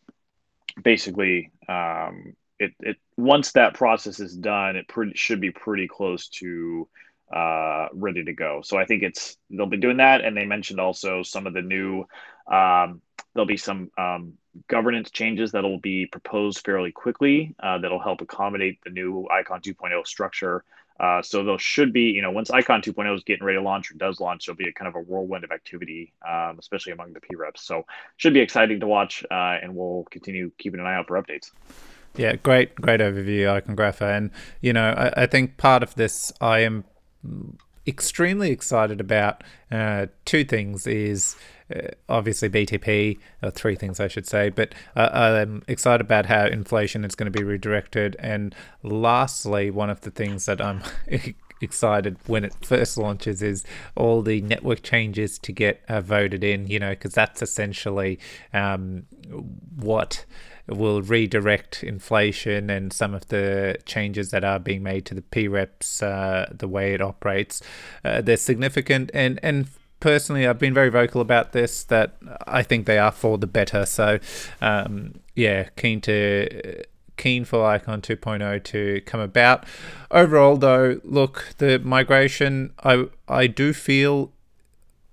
basically, 0.81 1.51
um, 1.69 2.35
it, 2.59 2.73
it 2.81 2.97
once 3.17 3.53
that 3.53 3.75
process 3.75 4.21
is 4.21 4.35
done, 4.35 4.77
it 4.77 4.89
pretty, 4.89 5.13
should 5.15 5.41
be 5.41 5.51
pretty 5.51 5.89
close 5.89 6.29
to 6.29 6.89
uh, 7.33 7.89
ready 7.93 8.25
to 8.25 8.33
go. 8.33 8.63
So 8.63 8.79
I 8.79 8.85
think 8.85 9.03
it's 9.03 9.37
they'll 9.51 9.67
be 9.67 9.77
doing 9.77 9.99
that, 9.99 10.25
and 10.25 10.37
they 10.37 10.47
mentioned 10.47 10.81
also 10.81 11.23
some 11.23 11.47
of 11.47 11.55
the 11.55 11.63
new. 11.63 12.05
Um, 12.51 13.03
there'll 13.35 13.47
be 13.47 13.57
some 13.57 13.91
um, 13.99 14.35
governance 14.69 15.11
changes 15.11 15.53
that'll 15.53 15.81
be 15.81 16.07
proposed 16.07 16.65
fairly 16.65 16.93
quickly 16.93 17.55
uh, 17.63 17.79
that'll 17.79 18.01
help 18.01 18.21
accommodate 18.21 18.79
the 18.85 18.91
new 18.91 19.27
Icon 19.31 19.61
2.0 19.61 20.07
structure 20.07 20.65
uh, 20.99 21.23
so 21.23 21.45
those 21.45 21.63
should 21.63 21.93
be, 21.93 22.03
you 22.03 22.23
know, 22.23 22.31
once 22.31 22.51
Icon 22.51 22.81
2.0 22.81 23.15
is 23.15 23.23
getting 23.25 23.45
ready 23.45 23.59
to 23.59 23.63
launch 23.63 23.91
or 23.91 23.95
does 23.95 24.21
launch, 24.21 24.47
there'll 24.47 24.57
be 24.57 24.69
a 24.69 24.73
kind 24.73 24.89
of 24.89 24.95
a 24.95 25.01
whirlwind 25.01 25.45
of 25.45 25.51
activity, 25.51 26.13
um, 26.27 26.57
especially 26.59 26.93
among 26.93 27.13
the 27.13 27.21
P 27.21 27.35
reps. 27.37 27.63
So 27.63 27.85
should 28.17 28.35
be 28.35 28.41
exciting 28.41 28.81
to 28.81 28.87
watch, 28.87 29.25
uh, 29.31 29.59
and 29.63 29.77
we'll 29.77 30.07
continue 30.11 30.51
keeping 30.59 30.81
an 30.81 30.87
eye 30.87 30.95
out 30.95 31.07
for 31.07 31.23
updates. 31.23 31.51
Yeah, 32.17 32.37
great, 32.37 32.75
great 32.77 33.01
overview, 33.01 33.61
Icongrapher. 33.61 34.17
And 34.17 34.31
you 34.63 34.73
know, 34.73 34.91
I, 34.91 35.25
I 35.25 35.27
think 35.27 35.59
part 35.59 35.83
of 35.83 35.95
this 35.97 36.33
I 36.41 36.61
am 36.61 36.85
extremely 37.87 38.51
excited 38.51 39.01
about 39.01 39.45
uh, 39.71 40.07
two 40.25 40.45
things 40.45 40.87
is 40.87 41.37
uh, 41.37 41.39
obviously 42.09 42.49
BTP, 42.49 43.19
or 43.43 43.51
three 43.51 43.75
things 43.75 44.01
I 44.01 44.09
should 44.09 44.27
say, 44.27 44.51
but 44.51 44.75
uh, 44.95 45.11
I'm 45.43 45.63
excited 45.69 46.01
about 46.01 46.27
how 46.27 46.47
inflation 46.47 47.05
is 47.05 47.15
going 47.15 47.31
to 47.31 47.37
be 47.37 47.45
redirected. 47.45 48.17
And 48.19 48.55
lastly, 48.83 49.71
one 49.71 49.91
of 49.91 50.03
the 50.03 50.11
things 50.11 50.47
that 50.47 50.61
I'm 50.61 50.83
excited 51.61 52.17
when 52.27 52.45
it 52.45 52.55
first 52.63 52.99
launches 52.99 53.43
is 53.43 53.65
all 53.97 54.23
the 54.23 54.41
network 54.43 54.83
changes 54.83 55.39
to 55.41 55.53
get 55.53 55.83
uh, 55.89 56.01
voted 56.01 56.45
in, 56.45 56.67
you 56.67 56.79
know, 56.79 56.91
because 56.91 57.15
that's 57.15 57.43
essentially 57.43 58.19
um, 58.53 59.05
what 59.77 60.25
will 60.69 61.01
redirect 61.01 61.85
inflation 61.85 62.71
and 62.71 62.93
some 62.93 63.15
of 63.15 63.29
the 63.29 63.77
changes 63.87 64.31
that 64.31 64.45
are 64.45 64.59
being 64.59 64.83
made 64.83 65.07
to 65.07 65.15
the 65.15 65.23
PREPs, 65.23 66.03
uh, 66.03 66.47
the 66.53 66.67
way 66.67 66.93
it 66.93 67.01
operates. 67.01 67.63
Uh, 68.05 68.21
they're 68.21 68.37
significant 68.37 69.11
and, 69.15 69.39
and 69.43 69.69
personally, 70.01 70.47
I've 70.47 70.59
been 70.59 70.75
very 70.75 70.89
vocal 70.89 71.21
about 71.21 71.53
this 71.53 71.85
that 71.85 72.17
I 72.47 72.63
think 72.63 72.87
they 72.87 72.99
are 72.99 73.13
for 73.13 73.39
the 73.39 73.47
better. 73.47 73.87
So, 73.87 74.19
um, 74.61 75.21
yeah, 75.35 75.69
keen 75.77 76.01
to 76.03 76.85
keen 77.17 77.45
for 77.45 77.65
Icon 77.65 78.03
2.0 78.03 78.63
to 78.65 79.01
come 79.07 79.21
about. 79.21 79.65
Overall, 80.11 80.57
though, 80.57 81.01
look, 81.03 81.55
the 81.59 81.79
migration, 81.79 82.73
I 82.85 83.07
I 83.29 83.47
do 83.47 83.73
feel 83.73 84.33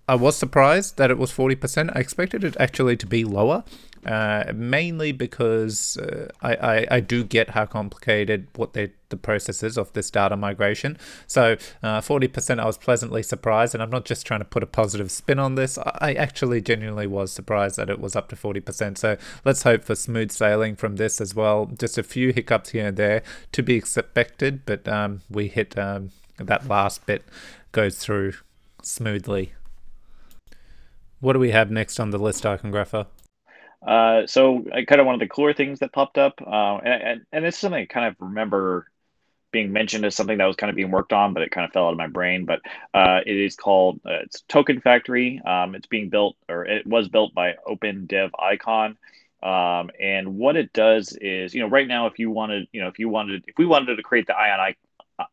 I 0.07 0.15
was 0.15 0.35
surprised 0.35 0.97
that 0.97 1.09
it 1.09 1.17
was 1.17 1.31
40%. 1.31 1.95
I 1.95 1.99
expected 1.99 2.43
it 2.43 2.57
actually 2.59 2.97
to 2.97 3.07
be 3.07 3.23
lower 3.23 3.63
uh, 4.05 4.51
mainly 4.53 5.11
because 5.11 5.97
uh, 5.97 6.29
I, 6.41 6.55
I, 6.55 6.87
I, 6.91 6.99
do 6.99 7.23
get 7.23 7.51
how 7.51 7.65
complicated 7.65 8.47
what 8.55 8.73
the 8.73 8.91
process 9.21 9.63
is 9.63 9.77
of 9.77 9.93
this 9.93 10.09
data 10.09 10.35
migration. 10.35 10.97
So 11.27 11.55
uh, 11.81 12.01
40% 12.01 12.59
I 12.59 12.65
was 12.65 12.77
pleasantly 12.77 13.23
surprised, 13.23 13.73
and 13.73 13.83
I'm 13.83 13.89
not 13.89 14.05
just 14.05 14.25
trying 14.25 14.39
to 14.39 14.45
put 14.45 14.63
a 14.63 14.67
positive 14.67 15.11
spin 15.11 15.39
on 15.39 15.55
this. 15.55 15.77
I 15.77 16.13
actually 16.13 16.61
genuinely 16.61 17.07
was 17.07 17.31
surprised 17.31 17.77
that 17.77 17.89
it 17.89 17.99
was 17.99 18.15
up 18.15 18.29
to 18.29 18.35
40%. 18.35 18.97
So 18.97 19.17
let's 19.45 19.63
hope 19.63 19.83
for 19.83 19.95
smooth 19.95 20.31
sailing 20.31 20.75
from 20.75 20.95
this 20.95 21.21
as 21.21 21.35
well. 21.35 21.65
Just 21.77 21.97
a 21.97 22.03
few 22.03 22.33
hiccups 22.33 22.71
here 22.71 22.87
and 22.87 22.97
there 22.97 23.23
to 23.51 23.63
be 23.63 23.75
expected, 23.75 24.65
but 24.65 24.87
um, 24.87 25.21
we 25.29 25.47
hit 25.47 25.77
um, 25.77 26.11
that 26.37 26.67
last 26.67 27.05
bit 27.05 27.23
goes 27.71 27.97
through 27.97 28.33
smoothly. 28.81 29.53
What 31.19 31.33
do 31.33 31.39
we 31.39 31.51
have 31.51 31.71
next 31.71 31.99
on 31.99 32.09
the 32.09 32.17
list, 32.17 32.43
Icongrapher? 32.43 33.07
Uh, 33.85 34.27
so 34.27 34.65
I 34.73 34.85
kind 34.85 35.01
of 35.01 35.07
one 35.07 35.15
of 35.15 35.19
the 35.19 35.27
cooler 35.27 35.53
things 35.53 35.79
that 35.79 35.91
popped 35.91 36.17
up, 36.17 36.41
uh, 36.41 36.77
and, 36.77 37.03
and 37.03 37.21
and 37.31 37.45
it's 37.45 37.57
something 37.57 37.81
I 37.81 37.85
kind 37.85 38.07
of 38.07 38.15
remember 38.19 38.87
being 39.51 39.71
mentioned 39.71 40.03
as 40.03 40.15
something 40.15 40.39
that 40.39 40.45
was 40.45 40.55
kind 40.55 40.69
of 40.69 40.75
being 40.75 40.91
worked 40.91 41.13
on, 41.13 41.33
but 41.33 41.43
it 41.43 41.51
kind 41.51 41.65
of 41.65 41.71
fell 41.71 41.85
out 41.85 41.91
of 41.91 41.97
my 41.97 42.07
brain. 42.07 42.45
But 42.45 42.61
uh, 42.93 43.19
it 43.25 43.37
is 43.37 43.55
called 43.55 44.01
uh, 44.05 44.23
it's 44.23 44.41
Token 44.49 44.81
Factory. 44.81 45.41
Um, 45.45 45.75
it's 45.75 45.87
being 45.87 46.09
built, 46.09 46.35
or 46.49 46.65
it 46.65 46.87
was 46.87 47.07
built 47.07 47.33
by 47.33 47.55
Open 47.65 48.05
Dev 48.05 48.31
Icon. 48.37 48.97
Um, 49.41 49.91
and 49.99 50.37
what 50.37 50.55
it 50.55 50.71
does 50.73 51.17
is, 51.19 51.53
you 51.53 51.61
know, 51.61 51.67
right 51.67 51.87
now, 51.87 52.07
if 52.07 52.17
you 52.17 52.31
wanted, 52.31 52.67
you 52.71 52.81
know, 52.81 52.87
if 52.87 52.97
you 52.97 53.09
wanted, 53.09 53.43
if 53.47 53.57
we 53.57 53.65
wanted 53.65 53.95
to 53.95 54.03
create 54.03 54.27
the 54.27 54.35
Ion, 54.35 54.75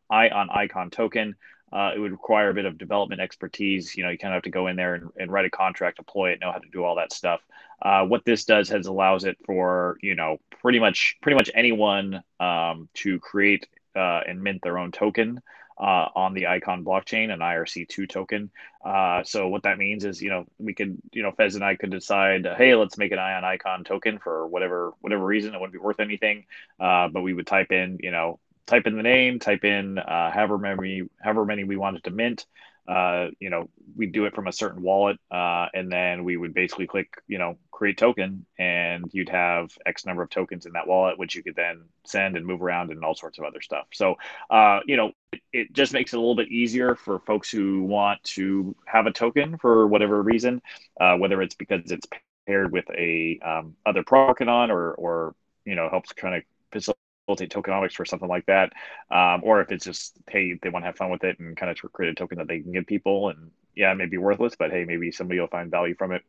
Ion 0.09 0.49
Icon 0.51 0.89
token, 0.89 1.35
uh, 1.73 1.91
it 1.95 1.99
would 1.99 2.11
require 2.11 2.49
a 2.49 2.53
bit 2.53 2.65
of 2.65 2.77
development 2.77 3.21
expertise. 3.21 3.95
You 3.95 4.03
know, 4.03 4.09
you 4.09 4.17
kind 4.17 4.33
of 4.33 4.37
have 4.37 4.43
to 4.43 4.49
go 4.49 4.67
in 4.67 4.75
there 4.75 4.95
and, 4.95 5.09
and 5.17 5.31
write 5.31 5.45
a 5.45 5.49
contract, 5.49 5.97
deploy 5.97 6.31
it, 6.31 6.39
know 6.41 6.51
how 6.51 6.59
to 6.59 6.69
do 6.69 6.83
all 6.83 6.95
that 6.95 7.13
stuff. 7.13 7.41
Uh, 7.81 8.05
what 8.05 8.25
this 8.25 8.45
does 8.45 8.71
is 8.71 8.87
allows 8.87 9.23
it 9.23 9.37
for 9.45 9.97
you 10.01 10.15
know 10.15 10.37
pretty 10.61 10.79
much 10.79 11.17
pretty 11.21 11.35
much 11.35 11.49
anyone 11.55 12.23
um, 12.39 12.89
to 12.93 13.19
create 13.19 13.67
uh, 13.95 14.21
and 14.27 14.41
mint 14.41 14.61
their 14.61 14.77
own 14.77 14.91
token 14.91 15.41
uh, 15.79 16.07
on 16.13 16.33
the 16.33 16.45
Icon 16.47 16.85
blockchain, 16.85 17.33
an 17.33 17.39
IRC2 17.39 18.07
token. 18.07 18.51
Uh, 18.85 19.23
so 19.23 19.47
what 19.47 19.63
that 19.63 19.79
means 19.79 20.05
is, 20.05 20.21
you 20.21 20.29
know, 20.29 20.45
we 20.59 20.75
could, 20.75 20.97
you 21.11 21.23
know, 21.23 21.31
Fez 21.31 21.55
and 21.55 21.63
I 21.63 21.75
could 21.75 21.89
decide, 21.89 22.45
uh, 22.45 22.55
hey, 22.55 22.75
let's 22.75 22.99
make 22.99 23.11
an 23.11 23.17
Ion 23.17 23.43
Icon 23.43 23.83
token 23.83 24.19
for 24.19 24.45
whatever 24.45 24.93
whatever 25.01 25.25
reason. 25.25 25.55
It 25.55 25.59
wouldn't 25.59 25.73
be 25.73 25.79
worth 25.79 25.99
anything, 25.99 26.45
but 26.77 27.21
we 27.21 27.33
would 27.33 27.47
type 27.47 27.71
in, 27.71 27.97
you 28.01 28.11
know, 28.11 28.39
type 28.65 28.87
in 28.87 28.95
the 28.95 29.03
name, 29.03 29.39
type 29.39 29.63
in 29.63 29.97
uh, 29.97 30.31
however 30.31 30.57
many 30.57 31.03
however 31.19 31.45
many 31.45 31.63
we 31.63 31.77
wanted 31.77 32.03
to 32.05 32.11
mint. 32.11 32.45
Uh, 32.87 33.27
you 33.39 33.49
know, 33.49 33.69
we 33.95 34.07
do 34.07 34.25
it 34.25 34.33
from 34.33 34.47
a 34.47 34.51
certain 34.51 34.81
wallet, 34.81 35.17
uh, 35.29 35.67
and 35.73 35.91
then 35.91 36.23
we 36.23 36.35
would 36.35 36.53
basically 36.53 36.87
click, 36.87 37.13
you 37.27 37.37
know, 37.37 37.55
create 37.71 37.97
token, 37.97 38.45
and 38.57 39.05
you'd 39.13 39.29
have 39.29 39.71
X 39.85 40.05
number 40.05 40.23
of 40.23 40.29
tokens 40.29 40.65
in 40.65 40.73
that 40.73 40.87
wallet, 40.87 41.17
which 41.17 41.35
you 41.35 41.43
could 41.43 41.55
then 41.55 41.83
send 42.05 42.35
and 42.35 42.45
move 42.45 42.61
around 42.61 42.91
and 42.91 43.03
all 43.05 43.15
sorts 43.15 43.37
of 43.37 43.45
other 43.45 43.61
stuff. 43.61 43.85
So, 43.93 44.15
uh, 44.49 44.79
you 44.85 44.97
know, 44.97 45.11
it, 45.31 45.41
it, 45.53 45.73
just 45.73 45.93
makes 45.93 46.13
it 46.13 46.17
a 46.17 46.19
little 46.19 46.35
bit 46.35 46.49
easier 46.49 46.95
for 46.95 47.19
folks 47.19 47.49
who 47.51 47.83
want 47.83 48.21
to 48.23 48.75
have 48.85 49.05
a 49.05 49.11
token 49.11 49.57
for 49.57 49.87
whatever 49.87 50.21
reason, 50.21 50.61
uh, 50.99 51.15
whether 51.17 51.41
it's 51.41 51.55
because 51.55 51.91
it's 51.91 52.07
paired 52.47 52.71
with 52.71 52.85
a 52.91 53.39
um, 53.43 53.75
other 53.85 54.03
product 54.03 54.41
on, 54.41 54.71
or 54.71 54.91
or 54.93 55.35
you 55.65 55.75
know 55.75 55.87
helps 55.89 56.11
kind 56.13 56.35
of 56.35 56.43
facilitate 56.71 56.97
tokenomics 57.27 57.93
for 57.93 58.05
something 58.05 58.27
like 58.27 58.45
that, 58.47 58.73
um, 59.09 59.41
or 59.43 59.61
if 59.61 59.71
it's 59.71 59.85
just 59.85 60.17
hey 60.29 60.57
they 60.61 60.69
want 60.69 60.83
to 60.83 60.87
have 60.87 60.97
fun 60.97 61.09
with 61.09 61.23
it 61.23 61.39
and 61.39 61.55
kind 61.55 61.71
of 61.71 61.91
create 61.91 62.11
a 62.11 62.15
token 62.15 62.37
that 62.37 62.47
they 62.47 62.59
can 62.59 62.71
give 62.71 62.85
people, 62.85 63.29
and 63.29 63.51
yeah, 63.75 63.91
it 63.91 63.95
may 63.95 64.05
be 64.05 64.17
worthless, 64.17 64.55
but 64.57 64.71
hey 64.71 64.85
maybe 64.85 65.11
somebody 65.11 65.39
will 65.39 65.47
find 65.47 65.71
value 65.71 65.95
from 65.95 66.11
it. 66.11 66.23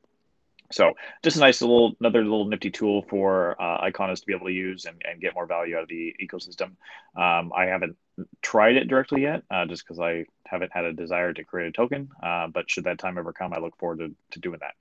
So 0.71 0.95
just 1.23 1.37
a 1.37 1.41
nice 1.41 1.61
little 1.61 1.95
another 2.01 2.23
little 2.23 2.47
nifty 2.47 2.71
tool 2.71 3.05
for 3.09 3.61
uh, 3.61 3.85
Iconos 3.85 4.21
to 4.21 4.27
be 4.27 4.35
able 4.35 4.47
to 4.47 4.53
use 4.53 4.87
and, 4.87 5.03
and 5.09 5.21
get 5.21 5.35
more 5.35 5.47
value 5.47 5.77
out 5.77 5.83
of 5.83 5.89
the 5.89 6.15
ecosystem. 6.23 6.77
Um, 7.17 7.53
I 7.55 7.67
haven't 7.67 7.97
tried 8.41 8.77
it 8.77 8.89
directly 8.89 9.23
yet, 9.23 9.43
uh, 9.51 9.67
just 9.67 9.85
because 9.85 10.01
I 10.01 10.27
haven't 10.47 10.73
had 10.73 10.85
a 10.85 10.93
desire 10.93 11.33
to 11.33 11.45
create 11.45 11.69
a 11.69 11.73
token. 11.73 12.09
Uh, 12.23 12.47
but 12.47 12.71
should 12.71 12.85
that 12.85 12.99
time 12.99 13.19
ever 13.19 13.33
come, 13.33 13.53
I 13.53 13.59
look 13.59 13.77
forward 13.79 13.99
to, 13.99 14.15
to 14.31 14.41
doing 14.41 14.61
that. 14.61 14.75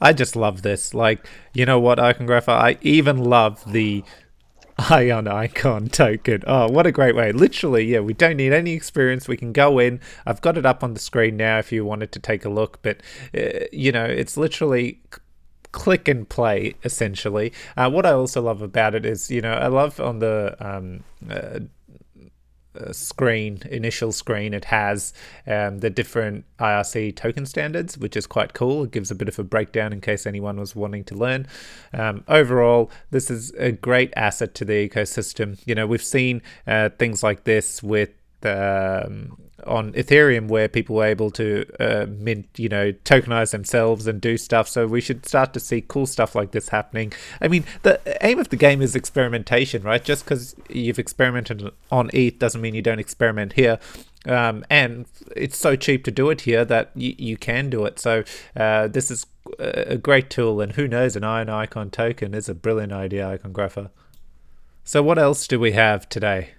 I 0.00 0.12
just 0.12 0.34
love 0.34 0.62
this. 0.62 0.94
Like, 0.94 1.28
you 1.54 1.64
know 1.64 1.78
what, 1.78 1.98
Icongrapher? 1.98 2.48
I 2.48 2.78
even 2.80 3.18
love 3.18 3.70
the 3.70 4.02
Ion 4.90 5.28
Icon 5.28 5.88
token. 5.88 6.42
Oh, 6.46 6.68
what 6.70 6.86
a 6.86 6.92
great 6.92 7.14
way. 7.14 7.32
Literally, 7.32 7.84
yeah, 7.84 8.00
we 8.00 8.14
don't 8.14 8.36
need 8.36 8.52
any 8.52 8.72
experience. 8.72 9.28
We 9.28 9.36
can 9.36 9.52
go 9.52 9.78
in. 9.78 10.00
I've 10.26 10.40
got 10.40 10.56
it 10.56 10.64
up 10.64 10.82
on 10.82 10.94
the 10.94 11.00
screen 11.00 11.36
now 11.36 11.58
if 11.58 11.72
you 11.72 11.84
wanted 11.84 12.12
to 12.12 12.18
take 12.18 12.44
a 12.44 12.48
look, 12.48 12.80
but, 12.82 12.98
uh, 13.36 13.66
you 13.70 13.92
know, 13.92 14.04
it's 14.04 14.36
literally 14.36 15.00
click 15.72 16.06
and 16.08 16.28
play 16.28 16.74
essentially. 16.84 17.52
Uh, 17.76 17.90
what 17.90 18.06
I 18.06 18.12
also 18.12 18.42
love 18.42 18.62
about 18.62 18.94
it 18.94 19.04
is, 19.04 19.30
you 19.30 19.40
know, 19.40 19.52
I 19.52 19.68
love 19.68 20.00
on 20.00 20.20
the 20.20 20.56
um, 20.60 21.02
uh, 21.28 21.60
screen, 22.92 23.62
initial 23.70 24.12
screen, 24.12 24.54
it 24.54 24.66
has 24.66 25.12
um, 25.46 25.78
the 25.78 25.90
different 25.90 26.44
IRC 26.58 27.16
token 27.16 27.46
standards, 27.46 27.98
which 27.98 28.16
is 28.16 28.26
quite 28.26 28.54
cool. 28.54 28.84
It 28.84 28.90
gives 28.90 29.10
a 29.10 29.14
bit 29.14 29.28
of 29.28 29.38
a 29.38 29.44
breakdown 29.44 29.92
in 29.92 30.00
case 30.00 30.26
anyone 30.26 30.58
was 30.58 30.74
wanting 30.74 31.04
to 31.04 31.14
learn. 31.14 31.46
Um, 31.92 32.24
overall, 32.28 32.90
this 33.10 33.30
is 33.30 33.52
a 33.52 33.72
great 33.72 34.12
asset 34.16 34.54
to 34.56 34.64
the 34.64 34.88
ecosystem. 34.88 35.60
You 35.66 35.74
know, 35.74 35.86
we've 35.86 36.02
seen 36.02 36.42
uh, 36.66 36.90
things 36.90 37.22
like 37.22 37.44
this 37.44 37.82
with 37.82 38.10
um, 38.44 39.36
on 39.66 39.92
Ethereum 39.92 40.48
where 40.48 40.68
people 40.68 40.96
were 40.96 41.04
able 41.04 41.30
to 41.32 41.64
uh, 41.80 42.06
mint, 42.08 42.48
you 42.56 42.68
know, 42.68 42.92
tokenize 43.04 43.50
themselves 43.52 44.06
and 44.06 44.20
do 44.20 44.36
stuff. 44.36 44.68
So 44.68 44.86
we 44.86 45.00
should 45.00 45.26
start 45.26 45.52
to 45.54 45.60
see 45.60 45.82
cool 45.86 46.06
stuff 46.06 46.34
like 46.34 46.52
this 46.52 46.68
happening. 46.68 47.12
I 47.40 47.48
mean, 47.48 47.64
the 47.82 48.00
aim 48.24 48.38
of 48.38 48.48
the 48.48 48.56
game 48.56 48.82
is 48.82 48.94
experimentation, 48.94 49.82
right? 49.82 50.02
Just 50.02 50.24
because 50.24 50.54
you've 50.68 50.98
experimented 50.98 51.70
on 51.90 52.10
ETH 52.12 52.38
doesn't 52.38 52.60
mean 52.60 52.74
you 52.74 52.82
don't 52.82 52.98
experiment 52.98 53.54
here. 53.54 53.78
Um, 54.26 54.64
and 54.70 55.06
it's 55.34 55.58
so 55.58 55.74
cheap 55.74 56.04
to 56.04 56.10
do 56.10 56.30
it 56.30 56.42
here 56.42 56.64
that 56.64 56.92
y- 56.94 57.16
you 57.18 57.36
can 57.36 57.70
do 57.70 57.84
it. 57.84 57.98
So 57.98 58.22
uh, 58.56 58.86
this 58.88 59.10
is 59.10 59.26
a 59.58 59.96
great 59.96 60.30
tool, 60.30 60.60
and 60.60 60.72
who 60.72 60.86
knows, 60.86 61.16
an 61.16 61.24
iron 61.24 61.48
Icon 61.48 61.90
token 61.90 62.34
is 62.34 62.48
a 62.48 62.54
brilliant 62.54 62.92
idea, 62.92 63.38
Icongrapher. 63.38 63.90
So 64.84 65.02
what 65.02 65.18
else 65.18 65.46
do 65.46 65.58
we 65.58 65.72
have 65.72 66.08
today? 66.08 66.50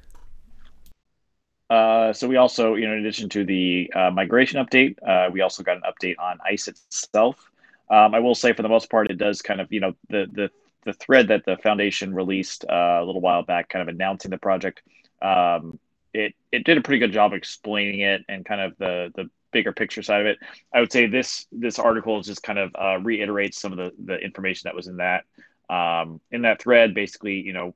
Uh, 1.73 2.13
so 2.13 2.27
we 2.27 2.35
also, 2.35 2.75
you 2.75 2.85
know, 2.85 2.93
in 2.93 2.99
addition 2.99 3.29
to 3.29 3.43
the 3.43 3.91
uh, 3.95 4.11
migration 4.11 4.63
update, 4.63 4.95
uh, 5.07 5.31
we 5.31 5.41
also 5.41 5.63
got 5.63 5.75
an 5.75 5.81
update 5.91 6.15
on 6.19 6.37
ICE 6.47 6.67
itself. 6.67 7.49
Um, 7.89 8.13
I 8.13 8.19
will 8.19 8.35
say, 8.35 8.53
for 8.53 8.61
the 8.61 8.69
most 8.69 8.91
part, 8.91 9.09
it 9.09 9.17
does 9.17 9.41
kind 9.41 9.59
of, 9.59 9.73
you 9.73 9.79
know, 9.79 9.95
the 10.07 10.27
the 10.31 10.51
the 10.85 10.93
thread 10.93 11.29
that 11.29 11.45
the 11.45 11.57
foundation 11.57 12.13
released 12.13 12.63
uh, 12.69 12.99
a 13.01 13.03
little 13.03 13.21
while 13.21 13.41
back, 13.41 13.69
kind 13.69 13.81
of 13.81 13.87
announcing 13.87 14.29
the 14.29 14.37
project. 14.37 14.83
Um, 15.19 15.79
it 16.13 16.35
it 16.51 16.63
did 16.63 16.77
a 16.77 16.81
pretty 16.81 16.99
good 16.99 17.11
job 17.11 17.33
explaining 17.33 18.01
it 18.01 18.21
and 18.29 18.45
kind 18.45 18.61
of 18.61 18.77
the 18.77 19.11
the 19.15 19.31
bigger 19.51 19.71
picture 19.71 20.03
side 20.03 20.21
of 20.21 20.27
it. 20.27 20.37
I 20.71 20.79
would 20.79 20.91
say 20.91 21.07
this 21.07 21.47
this 21.51 21.79
article 21.79 22.21
just 22.21 22.43
kind 22.43 22.59
of 22.59 22.75
uh, 22.79 22.99
reiterates 22.99 23.59
some 23.59 23.71
of 23.71 23.79
the 23.79 23.91
the 24.05 24.17
information 24.19 24.67
that 24.67 24.75
was 24.75 24.85
in 24.85 24.97
that 24.97 25.23
um, 25.71 26.21
in 26.31 26.43
that 26.43 26.61
thread. 26.61 26.93
Basically, 26.93 27.39
you 27.39 27.53
know, 27.53 27.73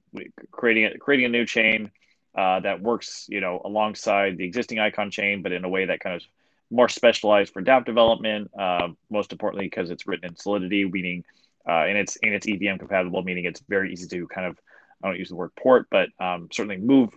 creating 0.51 0.85
a, 0.85 0.97
creating 0.99 1.25
a 1.25 1.29
new 1.29 1.47
chain 1.47 1.89
uh, 2.36 2.60
that 2.62 2.81
works, 2.81 3.25
you 3.29 3.41
know, 3.41 3.62
alongside 3.63 4.38
the 4.38 4.46
existing 4.46 4.79
icon 4.79 5.12
chain, 5.12 5.41
but 5.41 5.51
in 5.51 5.63
a 5.63 5.69
way 5.69 5.86
that 5.86 6.00
kind 6.00 6.15
of 6.15 6.24
more 6.69 6.89
specialized 6.89 7.53
for 7.53 7.62
DApp 7.62 7.86
development. 7.86 8.51
Uh, 8.57 8.89
most 9.10 9.31
importantly, 9.31 9.65
because 9.65 9.89
it's 9.89 10.07
written 10.07 10.29
in 10.29 10.36
Solidity, 10.36 10.86
meaning 10.86 11.24
uh, 11.67 11.84
and 11.84 11.98
it's 11.98 12.17
and 12.22 12.34
it's 12.34 12.48
EVM 12.48 12.77
compatible, 12.77 13.22
meaning 13.24 13.46
it's 13.46 13.62
very 13.67 13.91
easy 13.91 14.07
to 14.07 14.27
kind 14.27 14.48
of 14.48 14.57
I 15.03 15.10
don't 15.10 15.19
use 15.19 15.29
the 15.29 15.36
word 15.36 15.51
port, 15.55 15.88
but 15.89 16.10
um, 16.19 16.50
certainly 16.51 16.77
move 16.77 17.10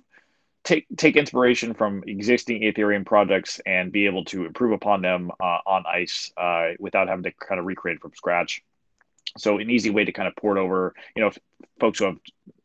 take 0.65 0.87
take 0.97 1.17
inspiration 1.17 1.75
from 1.75 2.03
existing 2.07 2.63
Ethereum 2.63 3.07
projects 3.07 3.61
and 3.65 3.93
be 3.93 4.07
able 4.07 4.25
to 4.27 4.45
improve 4.45 4.73
upon 4.73 5.03
them 5.03 5.31
uh, 5.41 5.59
on 5.67 5.85
Ice 5.87 6.33
uh, 6.37 6.71
without 6.79 7.09
having 7.09 7.25
to 7.25 7.33
kind 7.33 7.59
of 7.59 7.67
recreate 7.67 8.01
from 8.01 8.13
scratch. 8.15 8.63
So 9.39 9.59
an 9.59 9.71
easy 9.71 9.91
way 9.91 10.05
to 10.05 10.13
kind 10.13 10.29
of 10.29 10.37
port 10.37 10.59
over, 10.59 10.95
you 11.15 11.23
know, 11.23 11.31
folks 11.79 11.99
who 11.99 12.07
have 12.07 12.17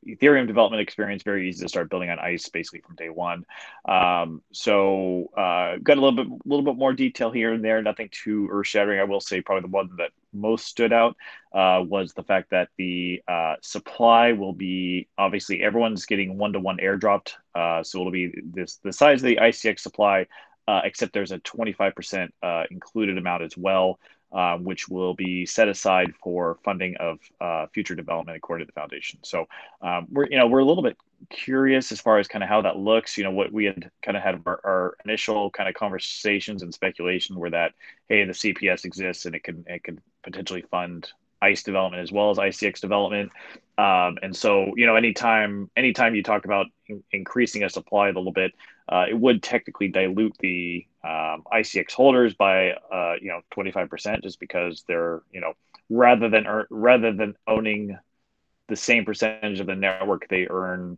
Ethereum 0.08 0.46
development 0.46 0.82
experience, 0.82 1.24
very 1.24 1.50
easy 1.50 1.64
to 1.64 1.70
start 1.70 1.90
building 1.90 2.10
on 2.10 2.20
Ice 2.20 2.48
basically 2.50 2.82
from 2.82 2.96
day 2.96 3.10
one. 3.10 3.46
Um, 3.88 4.42
so 4.52 5.32
uh, 5.36 5.78
got 5.82 5.98
a 5.98 6.02
little 6.02 6.12
bit, 6.12 6.28
a 6.28 6.38
little 6.46 6.64
bit 6.64 6.78
more 6.78 6.94
detail 6.94 7.32
here 7.32 7.54
and 7.54 7.64
there. 7.64 7.82
Nothing 7.82 8.10
too 8.12 8.48
earth 8.52 8.68
shattering. 8.68 9.00
I 9.00 9.06
will 9.06 9.20
say 9.20 9.42
probably 9.42 9.64
the 9.64 9.76
one 9.76 9.90
that 9.98 10.12
most 10.32 10.68
stood 10.68 10.94
out 10.94 11.16
uh, 11.54 11.84
was 11.84 12.14
the 12.14 12.24
fact 12.24 12.52
that 12.52 12.70
the 12.78 13.22
uh, 13.28 13.56
supply 13.62 14.34
will 14.34 14.54
be 14.54 15.08
obviously 15.18 15.64
everyone's 15.64 16.06
getting 16.06 16.38
one 16.38 16.54
to 16.54 16.60
one 16.60 16.78
airdropped. 16.78 17.34
Uh, 17.56 17.82
so 17.82 18.00
it'll 18.00 18.12
be 18.12 18.32
this 18.44 18.80
the 18.84 18.94
size 18.94 19.22
of 19.22 19.28
the 19.28 19.38
ICX 19.38 19.80
supply. 19.80 20.28
Uh, 20.68 20.82
except 20.84 21.14
there's 21.14 21.32
a 21.32 21.38
25% 21.42 22.30
uh, 22.42 22.64
included 22.72 23.20
amount 23.20 23.44
as 23.44 23.56
well 23.56 24.00
um, 24.36 24.65
which 24.65 24.89
will 24.89 25.13
be 25.13 25.46
set 25.46 25.70
aside 25.70 26.13
for 26.22 26.60
funding 26.63 26.96
of 26.98 27.20
uh, 27.39 27.65
future 27.74 27.96
development 27.96 28.38
according 28.38 28.68
to 28.68 28.72
the 28.72 28.80
foundation. 28.80 29.18
So 29.24 29.46
um, 29.82 30.08
we're 30.12 30.27
you 30.27 30.38
know 30.38 30.48
we're 30.48 30.60
a 30.60 30.65
little 30.65 30.84
bit 30.84 30.98
curious 31.30 31.92
as 31.92 32.01
far 32.01 32.20
as 32.20 32.27
kind 32.27 32.44
of 32.44 32.50
how 32.50 32.62
that 32.62 32.77
looks. 32.77 33.18
You 33.18 33.24
know 33.24 33.32
what 33.32 33.51
we 33.51 33.65
had 33.65 33.89
kind 34.04 34.18
of 34.18 34.22
had 34.22 34.42
our, 34.46 34.60
our, 34.63 34.98
initial 35.06 35.50
kind 35.51 35.70
of 35.70 35.75
conversations 35.75 36.62
and 36.62 36.74
speculation 36.74 37.38
were 37.38 37.50
that 37.51 37.72
hey 38.10 38.25
the 38.25 38.34
CPS 38.34 38.84
exists 38.84 39.25
and 39.25 39.34
it 39.34 39.44
can 39.44 39.63
it 39.68 39.84
can 39.84 40.01
potentially 40.22 40.63
fund 40.70 41.10
ICE 41.42 41.63
development 41.63 42.04
as 42.04 42.12
well 42.12 42.30
as 42.32 42.38
ICX 42.38 42.80
development. 42.80 43.32
Um, 43.77 44.18
and 44.22 44.36
so, 44.36 44.74
you 44.75 44.86
know, 44.86 44.96
anytime 44.96 45.70
anytime 45.77 46.15
you 46.15 46.24
talk 46.24 46.46
about 46.46 46.68
in- 46.88 47.04
increasing 47.12 47.63
a 47.63 47.70
supply 47.70 48.10
a 48.10 48.13
little 48.13 48.32
bit, 48.32 48.54
uh, 48.88 49.06
it 49.10 49.18
would 49.18 49.42
technically 49.42 49.88
dilute 49.88 50.36
the 50.39 50.86
um, 51.04 51.44
ICX 51.51 51.94
holders 51.94 52.34
by 52.34 52.72
uh, 52.72 53.13
you 53.22 53.30
know 53.30 53.42
25% 53.56 54.24
just 54.24 54.39
because 54.39 54.84
they're 54.88 55.22
you 55.32 55.42
know 55.42 55.54
rather 55.89 56.30
than 56.30 56.48
er- 56.48 56.68
rather 56.70 57.13
than 57.13 57.36
owning 57.48 57.98
the 58.68 58.75
same 58.75 59.06
percentage 59.06 59.60
of 59.60 59.68
the 59.68 59.75
network 59.75 60.27
they 60.30 60.48
earn 60.50 60.98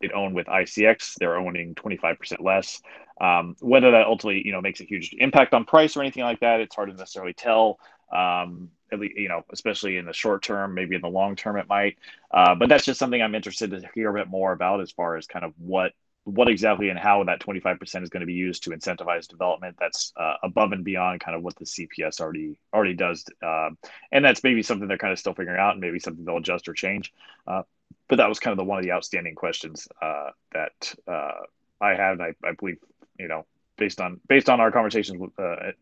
they 0.00 0.10
own 0.10 0.32
with 0.34 0.46
ICX 0.46 1.14
they're 1.18 1.36
owning 1.36 1.74
25% 1.74 2.42
less 2.42 2.80
um, 3.20 3.56
whether 3.60 3.90
that 3.90 4.06
ultimately 4.06 4.42
you 4.44 4.52
know 4.52 4.60
makes 4.60 4.80
a 4.80 4.84
huge 4.84 5.14
impact 5.18 5.54
on 5.54 5.64
price 5.64 5.96
or 5.96 6.00
anything 6.00 6.22
like 6.22 6.40
that 6.40 6.60
it's 6.60 6.74
hard 6.74 6.90
to 6.90 6.96
necessarily 6.96 7.32
tell 7.34 7.78
um, 8.12 8.70
at 8.90 9.00
least, 9.00 9.16
you 9.16 9.28
know, 9.28 9.42
especially 9.52 9.96
in 9.96 10.06
the 10.06 10.12
short 10.12 10.42
term, 10.42 10.74
maybe 10.74 10.94
in 10.94 11.02
the 11.02 11.08
long 11.08 11.36
term, 11.36 11.56
it 11.56 11.68
might. 11.68 11.98
Uh, 12.30 12.54
but 12.54 12.68
that's 12.68 12.84
just 12.84 12.98
something 12.98 13.20
I'm 13.20 13.34
interested 13.34 13.70
to 13.70 13.82
hear 13.94 14.10
a 14.10 14.20
bit 14.20 14.28
more 14.28 14.52
about 14.52 14.80
as 14.80 14.90
far 14.92 15.16
as 15.16 15.26
kind 15.26 15.44
of 15.44 15.52
what 15.58 15.92
what 16.28 16.48
exactly 16.48 16.90
and 16.90 16.98
how 16.98 17.24
that 17.24 17.40
25% 17.40 18.02
is 18.02 18.10
going 18.10 18.20
to 18.20 18.26
be 18.26 18.34
used 18.34 18.64
to 18.64 18.70
incentivize 18.70 19.26
development 19.26 19.76
that's 19.78 20.12
uh, 20.16 20.34
above 20.42 20.72
and 20.72 20.84
beyond 20.84 21.20
kind 21.20 21.36
of 21.36 21.42
what 21.42 21.56
the 21.56 21.64
cps 21.64 22.20
already 22.20 22.58
already 22.72 22.94
does 22.94 23.24
uh, 23.42 23.70
and 24.12 24.24
that's 24.24 24.44
maybe 24.44 24.62
something 24.62 24.88
they're 24.88 24.98
kind 24.98 25.12
of 25.12 25.18
still 25.18 25.34
figuring 25.34 25.58
out 25.58 25.72
and 25.72 25.80
maybe 25.80 25.98
something 25.98 26.24
they'll 26.24 26.38
adjust 26.38 26.68
or 26.68 26.74
change 26.74 27.12
uh, 27.46 27.62
but 28.08 28.16
that 28.16 28.28
was 28.28 28.38
kind 28.38 28.52
of 28.52 28.58
the 28.58 28.64
one 28.64 28.78
of 28.78 28.84
the 28.84 28.92
outstanding 28.92 29.34
questions 29.34 29.88
uh, 30.02 30.30
that 30.52 30.94
uh, 31.06 31.40
i 31.80 31.94
had 31.94 32.20
I, 32.20 32.34
I, 32.44 32.52
believe 32.52 32.78
you 33.18 33.28
know 33.28 33.46
based 33.76 34.00
on 34.00 34.20
based 34.28 34.48
on 34.50 34.60
our 34.60 34.70
conversations 34.70 35.18
with 35.18 35.38
uh, 35.38 35.72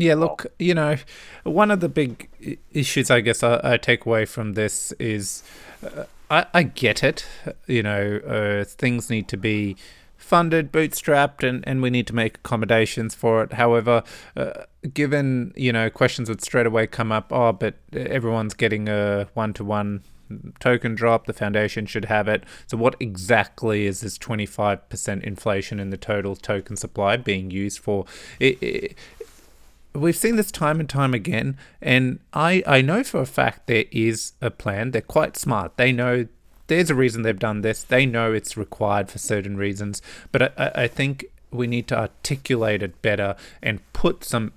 yeah, 0.00 0.14
look, 0.14 0.46
you 0.60 0.74
know, 0.74 0.96
one 1.42 1.72
of 1.72 1.80
the 1.80 1.88
big 1.88 2.28
issues 2.70 3.10
I 3.10 3.20
guess 3.20 3.42
I, 3.42 3.60
I 3.64 3.76
take 3.78 4.06
away 4.06 4.26
from 4.26 4.54
this 4.54 4.92
is 4.92 5.42
I, 6.30 6.46
I 6.52 6.62
get 6.62 7.02
it. 7.02 7.26
You 7.66 7.82
know, 7.82 8.18
uh, 8.26 8.64
things 8.64 9.10
need 9.10 9.28
to 9.28 9.36
be 9.36 9.76
funded, 10.16 10.72
bootstrapped, 10.72 11.46
and, 11.48 11.66
and 11.66 11.80
we 11.80 11.90
need 11.90 12.06
to 12.08 12.14
make 12.14 12.38
accommodations 12.38 13.14
for 13.14 13.42
it. 13.42 13.54
However, 13.54 14.02
uh, 14.36 14.64
given, 14.92 15.52
you 15.56 15.72
know, 15.72 15.88
questions 15.88 16.28
would 16.28 16.42
straight 16.42 16.66
away 16.66 16.86
come 16.86 17.12
up, 17.12 17.32
oh, 17.32 17.52
but 17.52 17.76
everyone's 17.92 18.54
getting 18.54 18.88
a 18.88 19.28
one 19.34 19.54
to 19.54 19.64
one 19.64 20.02
token 20.60 20.94
drop, 20.94 21.26
the 21.26 21.32
foundation 21.32 21.86
should 21.86 22.06
have 22.06 22.28
it. 22.28 22.44
So, 22.66 22.76
what 22.76 22.96
exactly 23.00 23.86
is 23.86 24.00
this 24.00 24.18
25% 24.18 25.22
inflation 25.22 25.80
in 25.80 25.90
the 25.90 25.96
total 25.96 26.36
token 26.36 26.76
supply 26.76 27.16
being 27.16 27.50
used 27.50 27.78
for? 27.78 28.04
It, 28.38 28.62
it, 28.62 28.98
we've 29.94 30.16
seen 30.16 30.36
this 30.36 30.50
time 30.50 30.80
and 30.80 30.88
time 30.88 31.14
again, 31.14 31.56
and 31.80 32.20
I, 32.32 32.62
I 32.66 32.80
know 32.80 33.02
for 33.02 33.20
a 33.20 33.26
fact 33.26 33.66
there 33.66 33.84
is 33.90 34.32
a 34.40 34.50
plan. 34.50 34.90
They're 34.90 35.02
quite 35.02 35.36
smart. 35.36 35.76
They 35.76 35.92
know 35.92 36.26
there's 36.66 36.90
a 36.90 36.94
reason 36.94 37.22
they've 37.22 37.38
done 37.38 37.62
this. 37.62 37.82
They 37.82 38.06
know 38.06 38.32
it's 38.32 38.56
required 38.56 39.10
for 39.10 39.18
certain 39.18 39.56
reasons, 39.56 40.02
but 40.32 40.58
I, 40.58 40.82
I 40.82 40.88
think 40.88 41.26
we 41.50 41.66
need 41.66 41.88
to 41.88 41.98
articulate 41.98 42.82
it 42.82 43.00
better 43.02 43.34
and 43.62 43.80
put 43.92 44.22
some 44.22 44.52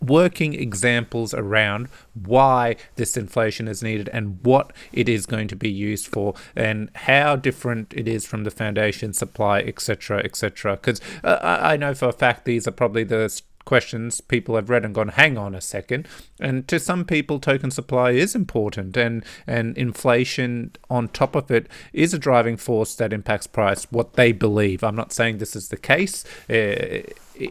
working 0.00 0.54
examples 0.54 1.32
around 1.32 1.88
why 2.12 2.76
this 2.96 3.16
inflation 3.16 3.66
is 3.66 3.82
needed 3.82 4.10
and 4.12 4.38
what 4.42 4.72
it 4.92 5.08
is 5.08 5.24
going 5.24 5.48
to 5.48 5.56
be 5.56 5.70
used 5.70 6.06
for 6.06 6.34
and 6.54 6.90
how 6.94 7.34
different 7.34 7.94
it 7.96 8.06
is 8.06 8.26
from 8.26 8.44
the 8.44 8.50
foundation 8.50 9.12
supply 9.14 9.60
etc 9.60 10.20
etc 10.22 10.76
because 10.76 11.00
uh, 11.24 11.38
i 11.62 11.78
know 11.78 11.94
for 11.94 12.08
a 12.08 12.12
fact 12.12 12.44
these 12.44 12.68
are 12.68 12.72
probably 12.72 13.04
the 13.04 13.40
questions 13.66 14.22
people 14.22 14.56
have 14.56 14.70
read 14.70 14.86
and 14.86 14.94
gone, 14.94 15.08
hang 15.08 15.36
on 15.36 15.54
a 15.54 15.60
second. 15.60 16.08
And 16.40 16.66
to 16.68 16.80
some 16.80 17.04
people, 17.04 17.38
token 17.38 17.70
supply 17.70 18.12
is 18.12 18.34
important, 18.34 18.96
and, 18.96 19.22
and 19.46 19.76
inflation 19.76 20.72
on 20.88 21.08
top 21.08 21.34
of 21.34 21.50
it 21.50 21.68
is 21.92 22.14
a 22.14 22.18
driving 22.18 22.56
force 22.56 22.94
that 22.94 23.12
impacts 23.12 23.46
price, 23.46 23.84
what 23.90 24.14
they 24.14 24.32
believe. 24.32 24.82
I'm 24.82 24.96
not 24.96 25.12
saying 25.12 25.36
this 25.36 25.54
is 25.54 25.68
the 25.68 25.76
case. 25.76 26.24
Uh, 26.48 27.02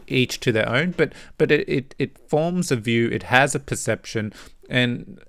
each 0.08 0.40
to 0.40 0.50
their 0.50 0.68
own, 0.68 0.90
but 0.96 1.12
but 1.38 1.52
it, 1.52 1.68
it, 1.68 1.94
it 1.96 2.18
forms 2.28 2.72
a 2.72 2.76
view, 2.76 3.08
it 3.08 3.24
has 3.24 3.54
a 3.54 3.60
perception, 3.60 4.32
and 4.68 5.20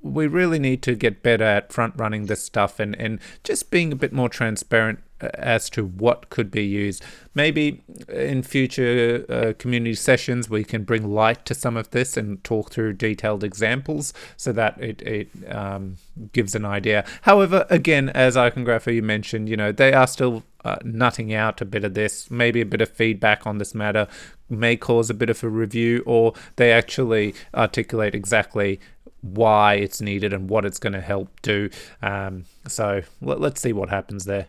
we 0.00 0.26
really 0.26 0.58
need 0.58 0.82
to 0.82 0.94
get 0.94 1.22
better 1.22 1.44
at 1.44 1.72
front 1.72 1.94
running 1.96 2.26
this 2.26 2.42
stuff 2.42 2.78
and, 2.78 2.94
and 2.96 3.18
just 3.44 3.70
being 3.70 3.92
a 3.92 3.96
bit 3.96 4.12
more 4.12 4.28
transparent 4.28 5.00
as 5.34 5.70
to 5.70 5.84
what 5.84 6.30
could 6.30 6.50
be 6.50 6.64
used. 6.64 7.04
Maybe 7.34 7.82
in 8.08 8.42
future 8.42 9.24
uh, 9.28 9.52
community 9.58 9.94
sessions, 9.94 10.50
we 10.50 10.64
can 10.64 10.84
bring 10.84 11.08
light 11.12 11.44
to 11.46 11.54
some 11.54 11.76
of 11.76 11.90
this 11.90 12.16
and 12.16 12.42
talk 12.44 12.70
through 12.70 12.94
detailed 12.94 13.44
examples 13.44 14.12
so 14.36 14.52
that 14.52 14.80
it, 14.80 15.02
it 15.02 15.28
um, 15.48 15.96
gives 16.32 16.54
an 16.54 16.64
idea. 16.64 17.04
However, 17.22 17.66
again, 17.70 18.08
as 18.10 18.36
Icongrapher 18.36 18.94
you 18.94 19.02
mentioned, 19.02 19.48
you 19.48 19.56
know, 19.56 19.72
they 19.72 19.92
are 19.92 20.06
still 20.06 20.42
uh, 20.64 20.76
nutting 20.84 21.32
out 21.32 21.60
a 21.60 21.64
bit 21.64 21.84
of 21.84 21.94
this, 21.94 22.30
maybe 22.30 22.60
a 22.60 22.66
bit 22.66 22.80
of 22.80 22.88
feedback 22.88 23.46
on 23.46 23.58
this 23.58 23.74
matter 23.74 24.08
may 24.48 24.76
cause 24.76 25.10
a 25.10 25.14
bit 25.14 25.30
of 25.30 25.42
a 25.42 25.48
review, 25.48 26.02
or 26.06 26.34
they 26.56 26.72
actually 26.72 27.34
articulate 27.54 28.14
exactly 28.14 28.80
why 29.22 29.74
it's 29.74 30.00
needed 30.00 30.32
and 30.32 30.50
what 30.50 30.64
it's 30.64 30.78
going 30.78 30.92
to 30.92 31.00
help 31.00 31.40
do. 31.42 31.70
Um, 32.02 32.44
so 32.66 33.02
let, 33.20 33.40
us 33.40 33.60
see 33.60 33.72
what 33.72 33.88
happens 33.88 34.24
there. 34.24 34.48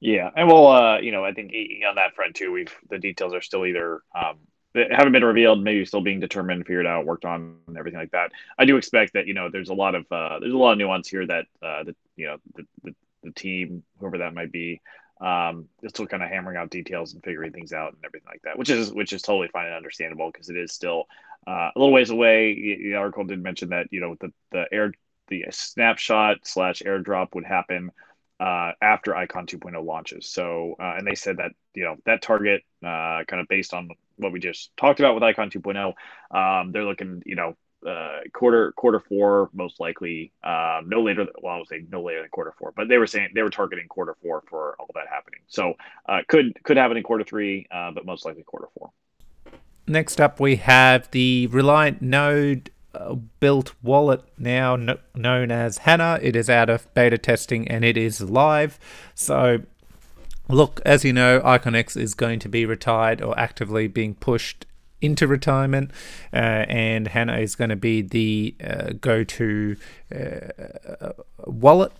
Yeah, 0.00 0.30
and 0.36 0.48
well, 0.48 0.66
uh, 0.66 0.98
you 0.98 1.12
know, 1.12 1.24
I 1.24 1.32
think 1.32 1.52
on 1.88 1.94
that 1.94 2.14
front 2.14 2.34
too, 2.34 2.52
we've 2.52 2.74
the 2.90 2.98
details 2.98 3.32
are 3.34 3.40
still 3.40 3.64
either 3.64 4.02
um, 4.14 4.38
haven't 4.74 5.12
been 5.12 5.24
revealed, 5.24 5.62
maybe 5.62 5.84
still 5.84 6.00
being 6.00 6.20
determined, 6.20 6.66
figured 6.66 6.86
out, 6.86 7.06
worked 7.06 7.24
on, 7.24 7.56
and 7.68 7.76
everything 7.76 8.00
like 8.00 8.10
that. 8.12 8.32
I 8.58 8.64
do 8.64 8.76
expect 8.76 9.12
that 9.14 9.26
you 9.26 9.34
know 9.34 9.48
there's 9.50 9.68
a 9.68 9.74
lot 9.74 9.94
of 9.94 10.06
uh, 10.10 10.38
there's 10.40 10.54
a 10.54 10.58
lot 10.58 10.72
of 10.72 10.78
nuance 10.78 11.08
here 11.08 11.26
that 11.26 11.46
uh, 11.62 11.84
the 11.84 11.94
you 12.16 12.26
know 12.26 12.36
the, 12.54 12.66
the, 12.82 12.94
the 13.22 13.32
team, 13.32 13.82
whoever 13.98 14.18
that 14.18 14.34
might 14.34 14.52
be, 14.52 14.80
um, 15.20 15.68
is 15.82 15.90
still 15.90 16.06
kind 16.06 16.22
of 16.22 16.28
hammering 16.28 16.56
out 16.56 16.70
details 16.70 17.14
and 17.14 17.22
figuring 17.22 17.52
things 17.52 17.72
out 17.72 17.92
and 17.92 18.04
everything 18.04 18.28
like 18.28 18.42
that, 18.42 18.58
which 18.58 18.70
is 18.70 18.92
which 18.92 19.12
is 19.12 19.22
totally 19.22 19.48
fine 19.48 19.66
and 19.66 19.74
understandable 19.74 20.30
because 20.30 20.48
it 20.50 20.56
is 20.56 20.72
still 20.72 21.04
uh, 21.46 21.70
a 21.74 21.78
little 21.78 21.92
ways 21.92 22.10
away. 22.10 22.54
The 22.54 22.94
article 22.94 23.24
did 23.24 23.42
mention 23.42 23.70
that 23.70 23.86
you 23.90 24.00
know 24.00 24.16
the 24.20 24.32
the 24.50 24.66
air 24.72 24.92
the 25.28 25.44
snapshot 25.50 26.38
slash 26.44 26.82
airdrop 26.84 27.34
would 27.34 27.44
happen 27.44 27.90
uh, 28.40 28.72
after 28.82 29.14
Icon 29.14 29.46
2.0 29.46 29.84
launches. 29.84 30.26
So, 30.28 30.74
uh, 30.80 30.94
and 30.98 31.06
they 31.06 31.14
said 31.14 31.36
that 31.36 31.52
you 31.74 31.84
know 31.84 31.96
that 32.06 32.22
target, 32.22 32.62
uh, 32.84 33.22
kind 33.28 33.40
of 33.40 33.46
based 33.48 33.72
on 33.72 33.90
what 34.16 34.32
we 34.32 34.40
just 34.40 34.76
talked 34.76 35.00
about 35.00 35.14
with 35.14 35.22
Icon 35.22 35.50
2.0, 35.50 35.94
um, 36.36 36.72
they're 36.72 36.84
looking, 36.84 37.22
you 37.24 37.36
know, 37.36 37.56
uh, 37.86 38.20
quarter 38.32 38.72
quarter 38.72 39.00
four 39.00 39.50
most 39.52 39.80
likely, 39.80 40.32
um, 40.44 40.88
no 40.88 41.02
later. 41.02 41.24
Than, 41.24 41.34
well, 41.42 41.54
I 41.54 41.58
would 41.58 41.68
say 41.68 41.84
no 41.90 42.02
later 42.02 42.20
than 42.20 42.30
quarter 42.30 42.52
four, 42.58 42.72
but 42.76 42.88
they 42.88 42.98
were 42.98 43.06
saying 43.06 43.30
they 43.34 43.42
were 43.42 43.50
targeting 43.50 43.88
quarter 43.88 44.16
four 44.22 44.42
for 44.48 44.76
all 44.78 44.88
that 44.94 45.08
happening. 45.08 45.40
So, 45.48 45.74
uh, 46.08 46.20
could 46.28 46.58
could 46.64 46.76
happen 46.76 46.96
in 46.96 47.02
quarter 47.02 47.24
three, 47.24 47.66
uh, 47.70 47.90
but 47.92 48.04
most 48.06 48.24
likely 48.24 48.42
quarter 48.42 48.68
four. 48.78 48.90
Next 49.86 50.20
up, 50.20 50.38
we 50.38 50.56
have 50.56 51.10
the 51.10 51.48
Reliant 51.48 52.00
Node 52.00 52.70
built 53.40 53.74
wallet 53.82 54.22
now 54.38 54.76
no- 54.76 54.98
known 55.14 55.50
as 55.50 55.78
Hana. 55.78 56.18
It 56.22 56.36
is 56.36 56.50
out 56.50 56.70
of 56.70 56.92
beta 56.94 57.18
testing 57.18 57.68
and 57.68 57.84
it 57.84 57.96
is 57.96 58.20
live. 58.20 58.78
So, 59.14 59.62
look, 60.48 60.80
as 60.84 61.04
you 61.04 61.12
know, 61.12 61.40
ICONex 61.40 61.96
is 61.96 62.14
going 62.14 62.38
to 62.40 62.48
be 62.48 62.66
retired 62.66 63.22
or 63.22 63.38
actively 63.38 63.88
being 63.88 64.14
pushed 64.14 64.66
into 65.02 65.26
retirement, 65.26 65.90
uh, 66.32 66.64
and 66.68 67.08
Hana 67.08 67.38
is 67.38 67.54
going 67.54 67.70
to 67.70 67.76
be 67.76 68.00
the 68.00 68.54
uh, 68.64 68.92
go-to 69.00 69.76
uh, 70.14 71.12
wallet 71.44 71.92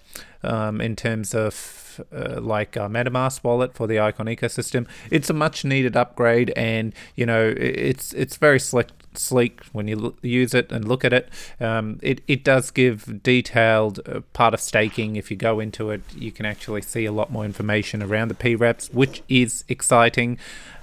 um, 0.42 0.80
in 0.80 0.96
terms 0.96 1.34
of 1.34 2.00
uh, 2.14 2.40
like 2.40 2.76
a 2.76 2.88
MetaMask 2.88 3.44
wallet 3.44 3.74
for 3.74 3.86
the 3.86 4.00
Icon 4.00 4.26
ecosystem. 4.26 4.86
It's 5.10 5.28
a 5.30 5.34
much 5.34 5.64
needed 5.64 5.96
upgrade, 5.96 6.50
and 6.56 6.94
you 7.16 7.26
know 7.26 7.52
it's 7.56 8.12
it's 8.14 8.36
very 8.36 8.58
slick 8.58 8.88
sleek 9.14 9.60
when 9.72 9.88
you 9.88 10.16
use 10.22 10.54
it 10.54 10.72
and 10.72 10.88
look 10.88 11.04
at 11.04 11.12
it. 11.12 11.28
Um, 11.60 11.98
it 12.02 12.22
it 12.26 12.44
does 12.44 12.70
give 12.70 13.22
detailed 13.22 14.00
uh, 14.06 14.20
part 14.32 14.54
of 14.54 14.60
staking. 14.60 15.16
If 15.16 15.30
you 15.30 15.36
go 15.36 15.60
into 15.60 15.90
it, 15.90 16.02
you 16.14 16.32
can 16.32 16.46
actually 16.46 16.82
see 16.82 17.04
a 17.04 17.12
lot 17.12 17.30
more 17.30 17.44
information 17.44 18.02
around 18.02 18.28
the 18.28 18.34
PREPs, 18.34 18.92
which 18.92 19.22
is 19.28 19.64
exciting. 19.68 20.38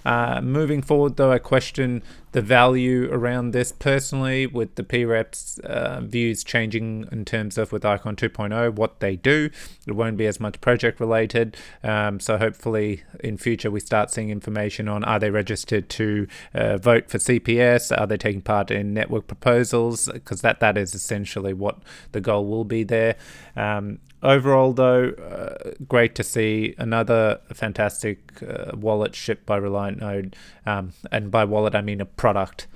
Uh, 0.09 0.41
moving 0.41 0.81
forward, 0.81 1.17
though, 1.17 1.31
I 1.31 1.37
question 1.37 2.01
the 2.31 2.41
value 2.41 3.09
around 3.11 3.51
this 3.51 3.71
personally, 3.71 4.45
with 4.45 4.75
the 4.75 4.83
PREPs 4.83 5.59
uh, 5.61 6.01
views 6.01 6.43
changing 6.43 7.07
in 7.11 7.25
terms 7.25 7.57
of 7.57 7.71
with 7.71 7.85
Icon 7.85 8.15
2.0 8.15 8.75
what 8.75 8.99
they 8.99 9.15
do. 9.15 9.49
It 9.87 9.93
won't 9.93 10.17
be 10.17 10.27
as 10.27 10.39
much 10.39 10.61
project 10.61 10.99
related. 10.99 11.57
Um, 11.83 12.19
so 12.19 12.37
hopefully 12.37 13.03
in 13.23 13.37
future 13.37 13.71
we 13.71 13.79
start 13.79 14.11
seeing 14.11 14.29
information 14.29 14.87
on 14.87 15.03
are 15.03 15.19
they 15.19 15.31
registered 15.31 15.89
to 15.89 16.27
uh, 16.53 16.77
vote 16.77 17.09
for 17.09 17.17
CPS? 17.17 17.97
Are 17.97 18.07
they 18.07 18.17
taking 18.17 18.41
part 18.41 18.71
in 18.71 18.93
network 18.93 19.27
proposals? 19.27 20.09
Because 20.11 20.41
that 20.41 20.59
that 20.59 20.77
is 20.77 20.93
essentially 20.93 21.53
what 21.53 21.79
the 22.11 22.21
goal 22.21 22.45
will 22.45 22.65
be 22.65 22.83
there. 22.83 23.15
Um, 23.55 23.99
overall, 24.21 24.73
though, 24.73 25.09
uh, 25.09 25.71
great 25.87 26.15
to 26.15 26.23
see 26.23 26.75
another 26.77 27.39
fantastic 27.53 28.41
uh, 28.43 28.75
wallet 28.75 29.15
shipped 29.15 29.45
by 29.45 29.57
Reliant 29.57 29.99
Node. 29.99 30.35
Um, 30.65 30.93
and 31.11 31.31
by 31.31 31.45
wallet, 31.45 31.75
I 31.75 31.81
mean 31.81 32.01
a 32.01 32.05
product. 32.19 32.67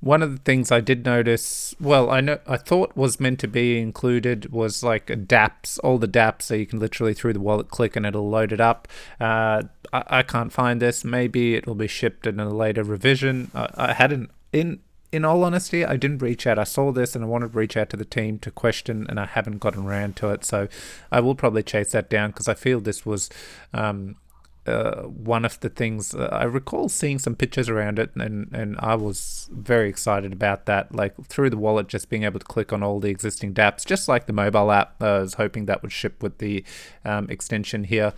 One 0.00 0.20
of 0.20 0.32
the 0.32 0.42
things 0.42 0.72
I 0.72 0.80
did 0.80 1.04
notice, 1.04 1.76
well, 1.78 2.10
I 2.10 2.20
know 2.20 2.40
I 2.44 2.56
thought 2.56 2.96
was 2.96 3.20
meant 3.20 3.38
to 3.40 3.46
be 3.46 3.78
included 3.78 4.50
was 4.50 4.82
like 4.82 5.06
DApps, 5.06 5.78
all 5.84 5.98
the 5.98 6.08
DApps, 6.08 6.42
so 6.42 6.54
you 6.54 6.66
can 6.66 6.80
literally 6.80 7.14
through 7.14 7.34
the 7.34 7.40
wallet 7.40 7.68
click 7.68 7.94
and 7.94 8.04
it'll 8.04 8.28
load 8.28 8.50
it 8.50 8.60
up. 8.60 8.88
Uh, 9.20 9.62
I, 9.92 10.02
I 10.08 10.22
can't 10.24 10.52
find 10.52 10.82
this. 10.82 11.04
Maybe 11.04 11.54
it 11.54 11.68
will 11.68 11.76
be 11.76 11.86
shipped 11.86 12.26
in 12.26 12.40
a 12.40 12.48
later 12.48 12.82
revision. 12.82 13.52
I, 13.54 13.68
I 13.76 13.92
hadn't 13.92 14.30
in 14.52 14.80
in 15.12 15.26
all 15.26 15.44
honesty, 15.44 15.84
I 15.84 15.98
didn't 15.98 16.22
reach 16.22 16.46
out. 16.46 16.58
I 16.58 16.64
saw 16.64 16.90
this 16.90 17.14
and 17.14 17.22
I 17.22 17.28
wanted 17.28 17.52
to 17.52 17.58
reach 17.58 17.76
out 17.76 17.90
to 17.90 17.98
the 17.98 18.04
team 18.06 18.38
to 18.38 18.50
question, 18.50 19.06
and 19.10 19.20
I 19.20 19.26
haven't 19.26 19.58
gotten 19.58 19.84
around 19.84 20.16
to 20.16 20.30
it. 20.30 20.42
So 20.42 20.68
I 21.12 21.20
will 21.20 21.34
probably 21.34 21.62
chase 21.62 21.92
that 21.92 22.08
down 22.08 22.30
because 22.30 22.48
I 22.48 22.54
feel 22.54 22.80
this 22.80 23.04
was 23.04 23.28
um, 23.74 24.16
uh, 24.66 25.02
one 25.02 25.44
of 25.44 25.58
the 25.60 25.68
things 25.68 26.14
uh, 26.14 26.28
I 26.30 26.44
recall 26.44 26.88
seeing 26.88 27.18
some 27.18 27.34
pictures 27.34 27.68
around 27.68 27.98
it, 27.98 28.10
and 28.14 28.48
and 28.52 28.76
I 28.78 28.94
was 28.94 29.48
very 29.52 29.88
excited 29.88 30.32
about 30.32 30.66
that. 30.66 30.94
Like 30.94 31.14
through 31.26 31.50
the 31.50 31.56
wallet, 31.56 31.88
just 31.88 32.08
being 32.08 32.22
able 32.22 32.38
to 32.38 32.46
click 32.46 32.72
on 32.72 32.82
all 32.82 33.00
the 33.00 33.10
existing 33.10 33.54
DApps, 33.54 33.84
just 33.84 34.08
like 34.08 34.26
the 34.26 34.32
mobile 34.32 34.70
app. 34.70 35.02
I 35.02 35.18
was 35.18 35.34
hoping 35.34 35.66
that 35.66 35.82
would 35.82 35.92
ship 35.92 36.22
with 36.22 36.38
the 36.38 36.64
um, 37.04 37.28
extension 37.28 37.84
here. 37.84 38.12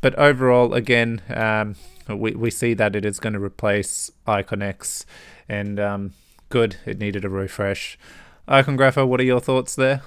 But 0.00 0.14
overall, 0.16 0.74
again, 0.74 1.22
um, 1.30 1.76
we, 2.08 2.32
we 2.32 2.50
see 2.50 2.74
that 2.74 2.94
it 2.94 3.04
is 3.04 3.18
going 3.20 3.32
to 3.32 3.40
replace 3.40 4.10
ICONex, 4.26 5.04
and 5.48 5.78
um, 5.78 6.12
good. 6.48 6.76
It 6.84 6.98
needed 6.98 7.24
a 7.24 7.28
refresh. 7.28 7.98
Icongrapher, 8.48 9.06
what 9.06 9.20
are 9.20 9.24
your 9.24 9.40
thoughts 9.40 9.74
there? 9.74 10.02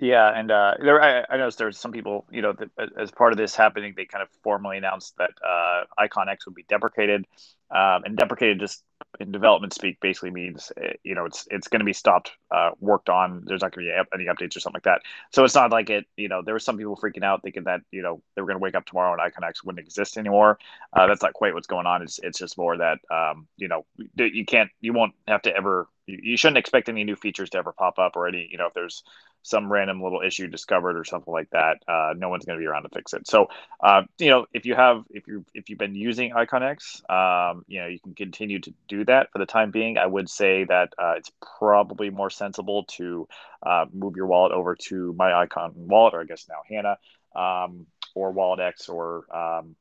Yeah, 0.00 0.32
and 0.34 0.50
uh, 0.50 0.74
there, 0.80 1.02
I, 1.02 1.26
I 1.34 1.36
noticed 1.36 1.58
there's 1.58 1.78
some 1.78 1.92
people, 1.92 2.26
you 2.30 2.42
know, 2.42 2.54
that, 2.54 2.70
as 2.98 3.10
part 3.12 3.32
of 3.32 3.38
this 3.38 3.54
happening, 3.54 3.94
they 3.96 4.06
kind 4.06 4.22
of 4.22 4.30
formally 4.42 4.78
announced 4.78 5.14
that 5.18 5.32
uh, 5.46 5.84
ICONex 6.00 6.46
would 6.46 6.54
be 6.54 6.64
deprecated, 6.70 7.26
um, 7.70 8.04
and 8.04 8.16
deprecated 8.16 8.60
just 8.60 8.82
in 9.20 9.30
development 9.30 9.74
speak 9.74 10.00
basically 10.00 10.30
means, 10.30 10.72
uh, 10.82 10.94
you 11.04 11.14
know, 11.14 11.26
it's 11.26 11.46
it's 11.50 11.68
going 11.68 11.80
to 11.80 11.84
be 11.84 11.92
stopped, 11.92 12.32
uh, 12.50 12.70
worked 12.80 13.10
on. 13.10 13.44
There's 13.46 13.62
not 13.62 13.72
going 13.74 13.86
to 13.88 13.92
be 13.92 14.08
any 14.14 14.24
updates 14.24 14.56
or 14.56 14.60
something 14.60 14.76
like 14.76 14.84
that. 14.84 15.02
So 15.32 15.44
it's 15.44 15.54
not 15.54 15.70
like 15.70 15.90
it, 15.90 16.06
you 16.16 16.28
know, 16.28 16.42
there 16.42 16.54
were 16.54 16.60
some 16.60 16.78
people 16.78 16.96
freaking 16.96 17.24
out 17.24 17.42
thinking 17.42 17.64
that, 17.64 17.82
you 17.92 18.02
know, 18.02 18.22
they 18.34 18.42
were 18.42 18.48
going 18.48 18.58
to 18.58 18.62
wake 18.62 18.74
up 18.74 18.86
tomorrow 18.86 19.12
and 19.12 19.20
ICONex 19.20 19.64
wouldn't 19.64 19.84
exist 19.86 20.16
anymore. 20.16 20.58
Uh, 20.94 21.06
that's 21.06 21.22
not 21.22 21.34
quite 21.34 21.54
what's 21.54 21.68
going 21.68 21.86
on. 21.86 22.02
It's 22.02 22.18
it's 22.20 22.38
just 22.38 22.58
more 22.58 22.78
that, 22.78 22.98
um, 23.10 23.48
you 23.58 23.68
know, 23.68 23.86
you 24.16 24.46
can't, 24.46 24.70
you 24.80 24.94
won't 24.94 25.14
have 25.28 25.42
to 25.42 25.54
ever, 25.56 25.88
you, 26.06 26.18
you 26.22 26.36
shouldn't 26.36 26.58
expect 26.58 26.88
any 26.88 27.04
new 27.04 27.16
features 27.16 27.50
to 27.50 27.58
ever 27.58 27.72
pop 27.72 27.98
up 27.98 28.16
or 28.16 28.26
any, 28.26 28.48
you 28.50 28.58
know, 28.58 28.66
if 28.66 28.74
there's 28.74 29.04
some 29.42 29.70
random 29.72 30.02
little 30.02 30.20
issue 30.20 30.46
discovered 30.46 30.96
or 30.98 31.04
something 31.04 31.32
like 31.32 31.50
that, 31.50 31.78
uh, 31.88 32.14
no 32.16 32.28
one's 32.28 32.44
going 32.44 32.58
to 32.58 32.62
be 32.62 32.66
around 32.66 32.82
to 32.82 32.88
fix 32.90 33.12
it. 33.14 33.26
So, 33.26 33.48
uh, 33.82 34.02
you 34.18 34.30
know, 34.30 34.46
if 34.52 34.66
you 34.66 34.74
have, 34.74 35.04
if 35.10 35.26
you 35.26 35.44
if 35.54 35.70
you've 35.70 35.78
been 35.78 35.94
using 35.94 36.32
ICONex, 36.32 37.10
um, 37.10 37.64
you 37.66 37.80
know, 37.80 37.86
you 37.86 37.98
can 37.98 38.14
continue 38.14 38.60
to 38.60 38.74
do 38.88 39.04
that 39.04 39.32
for 39.32 39.38
the 39.38 39.46
time 39.46 39.70
being. 39.70 39.98
I 39.98 40.06
would 40.06 40.28
say 40.28 40.64
that 40.64 40.92
uh, 40.98 41.14
it's 41.16 41.30
probably 41.58 42.10
more 42.10 42.30
sensible 42.30 42.84
to 42.96 43.28
uh, 43.62 43.86
move 43.92 44.16
your 44.16 44.26
wallet 44.26 44.52
over 44.52 44.76
to 44.76 45.14
my 45.14 45.32
Icon 45.32 45.72
wallet, 45.74 46.14
or 46.14 46.20
I 46.20 46.24
guess 46.24 46.46
now 46.48 46.62
Hana, 46.68 46.98
um, 47.34 47.86
or 48.14 48.32
WalletX, 48.32 48.88
or 48.88 49.24
um, 49.34 49.76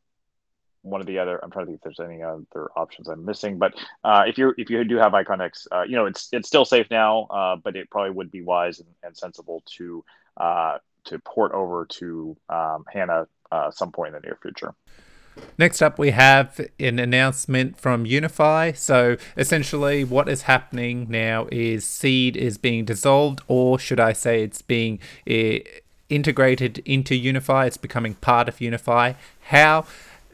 one 0.90 1.02
of 1.02 1.08
the 1.08 1.20
other. 1.20 1.40
I'm 1.44 1.52
trying 1.52 1.66
to 1.66 1.72
think 1.72 1.80
if 1.80 1.84
there's 1.84 2.00
any 2.00 2.22
other 2.22 2.70
options 2.76 3.08
I'm 3.08 3.26
missing. 3.26 3.58
But 3.58 3.74
uh, 4.04 4.24
if 4.28 4.38
you 4.38 4.54
if 4.58 4.70
you 4.70 4.84
do 4.84 4.98
have 4.98 5.14
ICONex, 5.14 5.68
uh, 5.72 5.84
you 5.84 5.96
know 5.96 6.06
it's 6.06 6.30
it's 6.32 6.48
still 6.48 6.66
safe 6.66 6.88
now, 6.90 7.24
uh, 7.26 7.56
but 7.56 7.76
it 7.76 7.90
probably 7.90 8.12
would 8.12 8.32
be 8.32 8.42
wise 8.42 8.80
and, 8.80 8.90
and 9.04 9.18
sensible 9.18 9.64
to 9.78 10.04
uh, 10.38 10.78
to 11.06 11.20
port 11.20 11.52
over 11.54 11.86
to 11.86 12.38
um, 12.50 12.86
Hana 12.92 13.28
uh, 13.52 13.72
some 13.72 13.92
point 13.92 14.16
in 14.16 14.22
the 14.22 14.28
near 14.28 14.38
future. 14.42 14.74
Next 15.58 15.82
up, 15.82 15.98
we 15.98 16.12
have 16.12 16.60
an 16.80 17.00
announcement 17.00 17.78
from 17.78 18.06
Unifi. 18.06 18.76
So, 18.76 19.16
essentially, 19.38 20.04
what 20.04 20.28
is 20.28 20.44
happening 20.44 21.08
now 21.10 21.48
is 21.52 21.86
Seed 21.86 22.36
is 22.36 22.58
being 22.58 22.84
dissolved, 22.86 23.42
or 23.48 23.80
should 23.80 24.00
I 24.00 24.14
say, 24.14 24.44
it's 24.44 24.62
being 24.62 25.00
uh, 25.30 25.60
integrated 26.10 26.80
into 26.80 27.14
Unifi. 27.14 27.68
It's 27.68 27.78
becoming 27.78 28.16
part 28.16 28.50
of 28.50 28.58
Unifi. 28.58 29.16
How? 29.44 29.86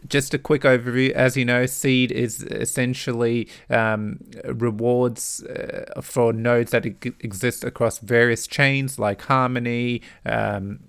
Just 0.07 0.33
a 0.33 0.37
quick 0.37 0.63
overview. 0.63 1.11
As 1.11 1.37
you 1.37 1.45
know, 1.45 1.65
Seed 1.65 2.11
is 2.11 2.43
essentially 2.43 3.47
um, 3.69 4.19
rewards 4.45 5.43
uh, 5.43 6.01
for 6.01 6.33
nodes 6.33 6.71
that 6.71 6.85
exist 6.85 7.63
across 7.63 7.99
various 7.99 8.47
chains 8.47 8.99
like 8.99 9.23
Harmony. 9.23 10.01
Um, 10.25 10.79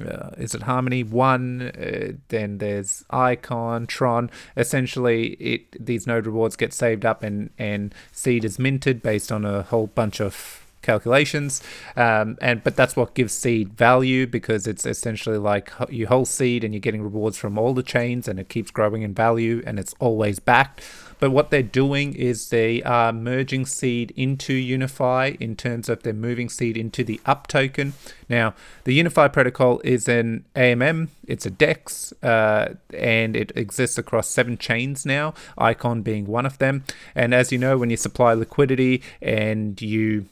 uh, 0.00 0.30
is 0.36 0.54
it 0.54 0.62
Harmony 0.62 1.02
One? 1.02 1.62
Uh, 1.62 2.12
then 2.28 2.58
there's 2.58 3.04
Icon, 3.10 3.86
Tron. 3.86 4.30
Essentially, 4.56 5.28
it 5.34 5.84
these 5.84 6.06
node 6.06 6.26
rewards 6.26 6.56
get 6.56 6.72
saved 6.74 7.06
up, 7.06 7.22
and 7.22 7.50
and 7.58 7.94
Seed 8.12 8.44
is 8.44 8.58
minted 8.58 9.02
based 9.02 9.32
on 9.32 9.44
a 9.44 9.62
whole 9.62 9.86
bunch 9.86 10.20
of 10.20 10.65
calculations. 10.86 11.62
Um, 11.96 12.38
and 12.40 12.64
but 12.64 12.76
that's 12.76 12.96
what 12.96 13.14
gives 13.14 13.34
seed 13.34 13.74
value 13.74 14.26
because 14.26 14.66
it's 14.66 14.86
essentially 14.86 15.38
like 15.38 15.72
you 15.90 16.06
hold 16.06 16.28
seed 16.28 16.64
and 16.64 16.72
you're 16.72 16.80
getting 16.80 17.02
rewards 17.02 17.36
from 17.36 17.58
all 17.58 17.74
the 17.74 17.82
chains, 17.82 18.28
and 18.28 18.40
it 18.40 18.48
keeps 18.48 18.70
growing 18.70 19.02
in 19.02 19.12
value, 19.12 19.62
and 19.66 19.78
it's 19.78 19.94
always 20.00 20.38
backed. 20.38 20.80
But 21.18 21.30
what 21.30 21.50
they're 21.50 21.62
doing 21.62 22.14
is 22.14 22.50
they 22.50 22.82
are 22.82 23.12
merging 23.12 23.64
seed 23.64 24.12
into 24.16 24.52
Unifi 24.52 25.40
in 25.40 25.56
terms 25.56 25.88
of 25.88 26.02
they're 26.02 26.12
moving 26.12 26.48
seed 26.48 26.76
into 26.76 27.02
the 27.04 27.20
up 27.24 27.46
token. 27.46 27.94
Now, 28.28 28.54
the 28.84 28.98
Unifi 28.98 29.32
protocol 29.32 29.80
is 29.82 30.08
an 30.08 30.44
AMM, 30.54 31.08
it's 31.26 31.46
a 31.46 31.50
DEX, 31.50 32.12
uh, 32.22 32.74
and 32.92 33.34
it 33.34 33.50
exists 33.56 33.96
across 33.96 34.28
seven 34.28 34.58
chains 34.58 35.06
now, 35.06 35.32
Icon 35.56 36.02
being 36.02 36.26
one 36.26 36.44
of 36.44 36.58
them. 36.58 36.84
And 37.14 37.32
as 37.32 37.50
you 37.50 37.58
know, 37.58 37.78
when 37.78 37.90
you 37.90 37.96
supply 37.96 38.34
liquidity 38.34 39.02
and 39.22 39.80
you 39.80 40.26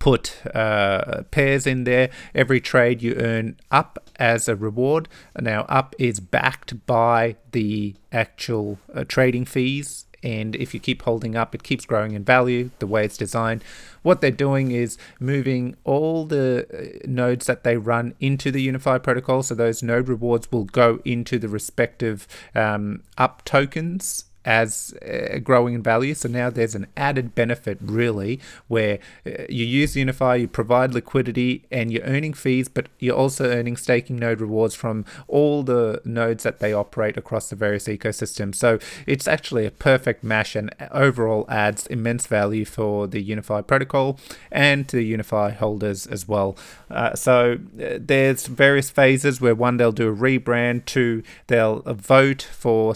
put 0.00 0.44
uh, 0.52 1.22
pairs 1.30 1.66
in 1.66 1.84
there. 1.84 2.10
Every 2.34 2.60
trade 2.60 3.02
you 3.02 3.14
earn 3.14 3.56
up 3.70 4.10
as 4.16 4.48
a 4.48 4.56
reward. 4.56 5.08
Now, 5.38 5.60
up 5.68 5.94
is 5.98 6.18
backed 6.18 6.84
by 6.86 7.36
the 7.52 7.94
actual 8.10 8.80
uh, 8.92 9.04
trading 9.04 9.44
fees. 9.44 10.06
And 10.22 10.54
if 10.56 10.74
you 10.74 10.80
keep 10.80 11.02
holding 11.02 11.34
up, 11.34 11.54
it 11.54 11.62
keeps 11.62 11.86
growing 11.86 12.12
in 12.12 12.24
value 12.24 12.70
the 12.78 12.86
way 12.86 13.04
it's 13.04 13.16
designed. 13.16 13.64
What 14.02 14.20
they're 14.20 14.30
doing 14.30 14.70
is 14.70 14.98
moving 15.18 15.76
all 15.84 16.26
the 16.26 16.66
uh, 16.72 17.06
nodes 17.08 17.46
that 17.46 17.64
they 17.64 17.76
run 17.76 18.14
into 18.20 18.50
the 18.50 18.66
Unifi 18.66 19.02
protocol. 19.02 19.42
So 19.42 19.54
those 19.54 19.82
node 19.82 20.08
rewards 20.08 20.50
will 20.50 20.64
go 20.64 21.00
into 21.04 21.38
the 21.38 21.48
respective 21.48 22.26
um, 22.54 23.02
up 23.16 23.44
tokens 23.44 24.24
as 24.50 24.92
uh, 24.94 25.38
growing 25.38 25.74
in 25.74 25.82
value. 25.82 26.12
So 26.12 26.28
now 26.28 26.50
there's 26.50 26.74
an 26.74 26.88
added 26.96 27.36
benefit, 27.36 27.78
really, 27.80 28.40
where 28.66 28.98
uh, 29.24 29.44
you 29.48 29.64
use 29.64 29.94
Unifi, 29.94 30.40
you 30.40 30.48
provide 30.48 30.92
liquidity, 30.92 31.52
and 31.70 31.92
you're 31.92 32.02
earning 32.02 32.34
fees, 32.34 32.68
but 32.68 32.88
you're 32.98 33.20
also 33.24 33.44
earning 33.48 33.76
staking 33.76 34.18
node 34.18 34.40
rewards 34.40 34.74
from 34.74 35.04
all 35.28 35.62
the 35.62 36.02
nodes 36.04 36.42
that 36.42 36.58
they 36.58 36.72
operate 36.72 37.16
across 37.16 37.48
the 37.48 37.56
various 37.56 37.86
ecosystems. 37.86 38.56
So 38.56 38.80
it's 39.06 39.28
actually 39.28 39.66
a 39.66 39.70
perfect 39.70 40.24
mash 40.24 40.56
and 40.56 40.74
overall 40.90 41.44
adds 41.48 41.86
immense 41.86 42.26
value 42.26 42.64
for 42.64 43.06
the 43.06 43.22
Unifi 43.24 43.64
protocol 43.68 44.18
and 44.50 44.88
to 44.88 44.96
the 44.96 45.12
Unifi 45.12 45.56
holders 45.56 46.06
as 46.08 46.26
well. 46.26 46.56
Uh, 46.90 47.14
so 47.14 47.58
uh, 47.80 47.98
there's 48.00 48.48
various 48.48 48.90
phases 48.90 49.40
where 49.40 49.54
one, 49.54 49.76
they'll 49.76 49.92
do 49.92 50.08
a 50.08 50.16
rebrand, 50.16 50.86
two, 50.86 51.22
they'll 51.46 51.82
vote 51.86 52.42
for 52.52 52.94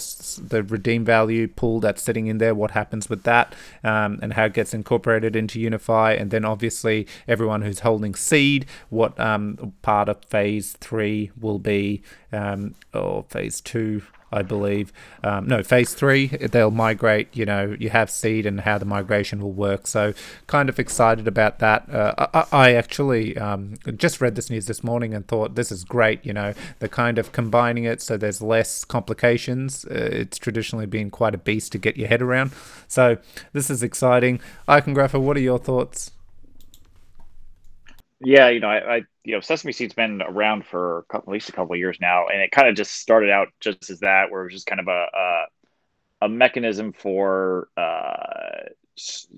the 0.52 0.64
redeem 0.68 1.04
value 1.04 1.43
pool 1.46 1.80
that's 1.80 2.02
sitting 2.02 2.26
in 2.26 2.38
there, 2.38 2.54
what 2.54 2.72
happens 2.72 3.08
with 3.08 3.22
that, 3.24 3.54
um, 3.82 4.18
and 4.22 4.34
how 4.34 4.46
it 4.46 4.54
gets 4.54 4.74
incorporated 4.74 5.36
into 5.36 5.58
Unifi, 5.58 6.20
and 6.20 6.30
then 6.30 6.44
obviously 6.44 7.06
everyone 7.28 7.62
who's 7.62 7.80
holding 7.80 8.14
seed, 8.14 8.66
what 8.90 9.18
um, 9.18 9.74
part 9.82 10.08
of 10.08 10.24
phase 10.24 10.72
three 10.80 11.30
will 11.40 11.58
be, 11.58 12.02
um, 12.32 12.74
or 12.92 13.24
phase 13.28 13.60
two. 13.60 14.02
I 14.34 14.42
believe. 14.42 14.92
Um, 15.22 15.46
no, 15.46 15.62
phase 15.62 15.94
three, 15.94 16.26
they'll 16.26 16.72
migrate. 16.72 17.28
You 17.32 17.46
know, 17.46 17.76
you 17.78 17.90
have 17.90 18.10
seed 18.10 18.46
and 18.46 18.60
how 18.60 18.78
the 18.78 18.84
migration 18.84 19.40
will 19.40 19.52
work. 19.52 19.86
So, 19.86 20.12
kind 20.48 20.68
of 20.68 20.78
excited 20.78 21.28
about 21.28 21.60
that. 21.60 21.88
Uh, 21.88 22.26
I, 22.34 22.46
I, 22.52 22.74
actually 22.74 23.38
um, 23.38 23.74
just 23.96 24.20
read 24.20 24.34
this 24.34 24.50
news 24.50 24.66
this 24.66 24.82
morning 24.82 25.14
and 25.14 25.26
thought 25.26 25.54
this 25.54 25.70
is 25.70 25.84
great. 25.84 26.26
You 26.26 26.32
know, 26.32 26.52
they're 26.80 26.88
kind 26.88 27.18
of 27.18 27.30
combining 27.30 27.84
it 27.84 28.02
so 28.02 28.16
there's 28.16 28.42
less 28.42 28.84
complications. 28.84 29.84
Uh, 29.84 30.08
it's 30.12 30.38
traditionally 30.38 30.86
been 30.86 31.10
quite 31.10 31.34
a 31.34 31.38
beast 31.38 31.70
to 31.72 31.78
get 31.78 31.96
your 31.96 32.08
head 32.08 32.20
around. 32.20 32.52
So, 32.88 33.18
this 33.52 33.70
is 33.70 33.82
exciting. 33.82 34.40
Icongrapher, 34.68 35.20
what 35.20 35.36
are 35.36 35.40
your 35.40 35.58
thoughts? 35.58 36.10
Yeah, 38.24 38.48
you 38.48 38.60
know, 38.60 38.68
I, 38.68 38.96
I, 38.96 39.02
you 39.24 39.34
know, 39.34 39.40
Sesame 39.40 39.72
Seed's 39.72 39.94
been 39.94 40.22
around 40.22 40.64
for 40.64 41.04
couple, 41.10 41.30
at 41.30 41.34
least 41.34 41.50
a 41.50 41.52
couple 41.52 41.74
of 41.74 41.78
years 41.78 41.98
now, 42.00 42.28
and 42.28 42.40
it 42.40 42.50
kind 42.50 42.68
of 42.68 42.74
just 42.74 42.92
started 42.92 43.30
out 43.30 43.48
just 43.60 43.90
as 43.90 44.00
that, 44.00 44.30
where 44.30 44.42
it 44.42 44.44
was 44.46 44.54
just 44.54 44.66
kind 44.66 44.80
of 44.80 44.88
a 44.88 45.06
a, 45.14 45.46
a 46.22 46.28
mechanism 46.28 46.92
for 46.92 47.68
uh, 47.76 48.68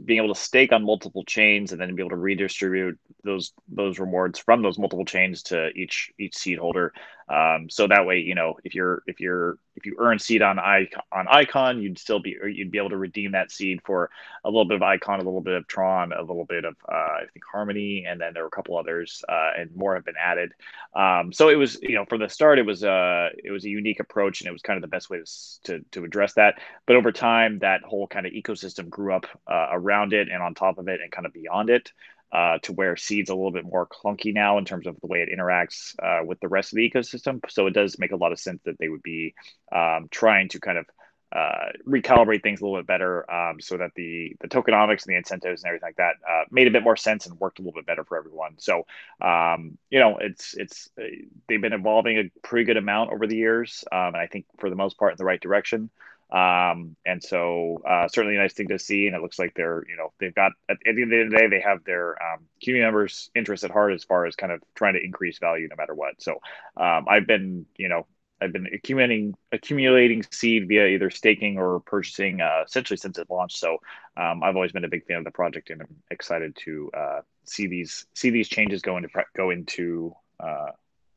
being 0.04 0.22
able 0.22 0.34
to 0.34 0.40
stake 0.40 0.72
on 0.72 0.84
multiple 0.84 1.24
chains 1.24 1.72
and 1.72 1.80
then 1.80 1.94
be 1.94 2.02
able 2.02 2.10
to 2.10 2.16
redistribute 2.16 2.98
those 3.24 3.52
those 3.68 3.98
rewards 3.98 4.38
from 4.38 4.62
those 4.62 4.78
multiple 4.78 5.04
chains 5.04 5.42
to 5.44 5.68
each 5.70 6.12
each 6.18 6.36
seed 6.36 6.58
holder. 6.58 6.92
Um, 7.28 7.68
so 7.68 7.88
that 7.88 8.06
way, 8.06 8.20
you 8.20 8.34
know, 8.34 8.56
if 8.62 8.74
you're 8.74 9.02
if 9.06 9.18
you're 9.20 9.58
if 9.74 9.84
you 9.84 9.96
earn 9.98 10.18
seed 10.18 10.42
on 10.42 10.58
icon 10.58 11.02
on 11.10 11.26
icon, 11.28 11.82
you'd 11.82 11.98
still 11.98 12.20
be 12.20 12.36
you'd 12.44 12.70
be 12.70 12.78
able 12.78 12.90
to 12.90 12.96
redeem 12.96 13.32
that 13.32 13.50
seed 13.50 13.80
for 13.84 14.10
a 14.44 14.48
little 14.48 14.64
bit 14.64 14.76
of 14.76 14.82
icon, 14.82 15.20
a 15.20 15.24
little 15.24 15.40
bit 15.40 15.54
of 15.54 15.66
Tron, 15.66 16.12
a 16.12 16.20
little 16.20 16.44
bit 16.44 16.64
of 16.64 16.76
uh, 16.88 16.94
I 16.94 17.24
think 17.32 17.44
Harmony, 17.50 18.04
and 18.06 18.20
then 18.20 18.32
there 18.32 18.44
were 18.44 18.48
a 18.48 18.50
couple 18.50 18.78
others, 18.78 19.24
uh, 19.28 19.50
and 19.58 19.74
more 19.74 19.96
have 19.96 20.04
been 20.04 20.14
added. 20.20 20.52
Um, 20.94 21.32
so 21.32 21.48
it 21.48 21.56
was 21.56 21.78
you 21.82 21.96
know 21.96 22.04
from 22.04 22.20
the 22.20 22.28
start 22.28 22.60
it 22.60 22.66
was 22.66 22.84
uh 22.84 23.30
it 23.42 23.50
was 23.50 23.64
a 23.64 23.70
unique 23.70 23.98
approach, 23.98 24.40
and 24.40 24.48
it 24.48 24.52
was 24.52 24.62
kind 24.62 24.76
of 24.76 24.82
the 24.82 24.88
best 24.88 25.10
way 25.10 25.18
to 25.18 25.60
to, 25.64 25.84
to 25.92 26.04
address 26.04 26.34
that. 26.34 26.60
But 26.86 26.94
over 26.94 27.10
time, 27.10 27.58
that 27.58 27.82
whole 27.82 28.06
kind 28.06 28.26
of 28.26 28.32
ecosystem 28.32 28.88
grew 28.88 29.12
up 29.12 29.26
uh, 29.50 29.68
around 29.72 30.12
it 30.12 30.28
and 30.28 30.42
on 30.42 30.54
top 30.54 30.78
of 30.78 30.86
it 30.86 31.00
and 31.00 31.10
kind 31.10 31.26
of 31.26 31.32
beyond 31.32 31.70
it 31.70 31.92
uh, 32.32 32.58
to 32.62 32.72
where 32.72 32.96
seed's 32.96 33.30
a 33.30 33.34
little 33.34 33.52
bit 33.52 33.64
more 33.64 33.86
clunky 33.86 34.34
now 34.34 34.58
in 34.58 34.64
terms 34.64 34.86
of 34.86 34.96
the 35.00 35.06
way 35.06 35.20
it 35.20 35.36
interacts 35.36 35.94
uh, 36.02 36.24
with 36.24 36.40
the 36.40 36.48
rest 36.48 36.72
of 36.72 36.76
the 36.76 36.90
ecosystem. 36.90 37.40
So 37.48 37.66
it 37.66 37.72
does 37.72 37.98
make 37.98 38.12
a 38.12 38.16
lot 38.16 38.32
of 38.32 38.38
sense 38.38 38.62
that 38.64 38.78
they 38.78 38.88
would 38.88 39.02
be 39.02 39.34
um, 39.72 40.08
trying 40.10 40.48
to 40.50 40.60
kind 40.60 40.78
of 40.78 40.86
uh, 41.32 41.72
recalibrate 41.86 42.42
things 42.42 42.60
a 42.60 42.64
little 42.64 42.78
bit 42.78 42.86
better 42.86 43.28
um, 43.30 43.60
so 43.60 43.76
that 43.76 43.90
the 43.96 44.36
the 44.40 44.48
tokenomics 44.48 45.04
and 45.04 45.12
the 45.12 45.16
incentives 45.16 45.62
and 45.62 45.68
everything 45.68 45.88
like 45.88 45.96
that 45.96 46.14
uh, 46.28 46.44
made 46.50 46.68
a 46.68 46.70
bit 46.70 46.84
more 46.84 46.96
sense 46.96 47.26
and 47.26 47.38
worked 47.40 47.58
a 47.58 47.62
little 47.62 47.74
bit 47.74 47.84
better 47.86 48.04
for 48.04 48.16
everyone. 48.16 48.54
So 48.58 48.86
um, 49.20 49.76
you 49.90 49.98
know, 49.98 50.18
it's 50.18 50.54
it's 50.54 50.88
uh, 50.98 51.04
they've 51.48 51.60
been 51.60 51.72
evolving 51.72 52.18
a 52.18 52.46
pretty 52.46 52.64
good 52.64 52.76
amount 52.76 53.12
over 53.12 53.26
the 53.26 53.36
years, 53.36 53.84
um, 53.90 54.14
and 54.14 54.16
I 54.16 54.28
think 54.28 54.46
for 54.58 54.70
the 54.70 54.76
most 54.76 54.98
part 54.98 55.12
in 55.12 55.16
the 55.18 55.24
right 55.24 55.40
direction. 55.40 55.90
Um, 56.30 56.96
and 57.06 57.22
so 57.22 57.80
uh, 57.88 58.08
certainly 58.08 58.36
a 58.36 58.40
nice 58.40 58.54
thing 58.54 58.68
to 58.68 58.78
see. 58.78 59.06
And 59.06 59.14
it 59.14 59.22
looks 59.22 59.38
like 59.38 59.54
they're, 59.54 59.84
you 59.88 59.96
know, 59.96 60.12
they've 60.18 60.34
got 60.34 60.52
at, 60.68 60.78
the 60.82 60.90
end 60.90 61.12
of 61.12 61.30
the 61.30 61.36
day, 61.36 61.46
they 61.48 61.60
have 61.60 61.84
their 61.84 62.20
um, 62.22 62.40
community 62.62 62.84
members' 62.84 63.30
interest 63.34 63.64
at 63.64 63.70
heart 63.70 63.92
as 63.92 64.04
far 64.04 64.26
as 64.26 64.34
kind 64.34 64.52
of 64.52 64.62
trying 64.74 64.94
to 64.94 65.04
increase 65.04 65.38
value 65.38 65.68
no 65.68 65.76
matter 65.76 65.94
what. 65.94 66.20
So 66.20 66.40
um, 66.76 67.06
I've 67.08 67.26
been, 67.26 67.66
you 67.76 67.88
know, 67.88 68.06
I've 68.40 68.52
been 68.52 68.66
accumulating 68.66 69.34
accumulating 69.50 70.22
seed 70.30 70.68
via 70.68 70.88
either 70.88 71.10
staking 71.10 71.58
or 71.58 71.80
purchasing 71.80 72.40
uh, 72.40 72.64
essentially 72.66 72.98
since 72.98 73.18
it 73.18 73.30
launched. 73.30 73.58
So 73.58 73.78
um, 74.16 74.42
I've 74.42 74.56
always 74.56 74.72
been 74.72 74.84
a 74.84 74.88
big 74.88 75.06
fan 75.06 75.18
of 75.18 75.24
the 75.24 75.30
project, 75.30 75.70
and 75.70 75.80
I'm 75.80 75.96
excited 76.10 76.54
to 76.64 76.90
uh, 76.92 77.20
see 77.44 77.66
these 77.66 78.06
see 78.14 78.30
these 78.30 78.48
changes 78.48 78.82
go 78.82 78.98
into 78.98 79.08
go 79.34 79.50
into 79.50 80.14
uh, 80.38 80.72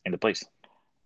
into 0.05 0.17
place. 0.17 0.45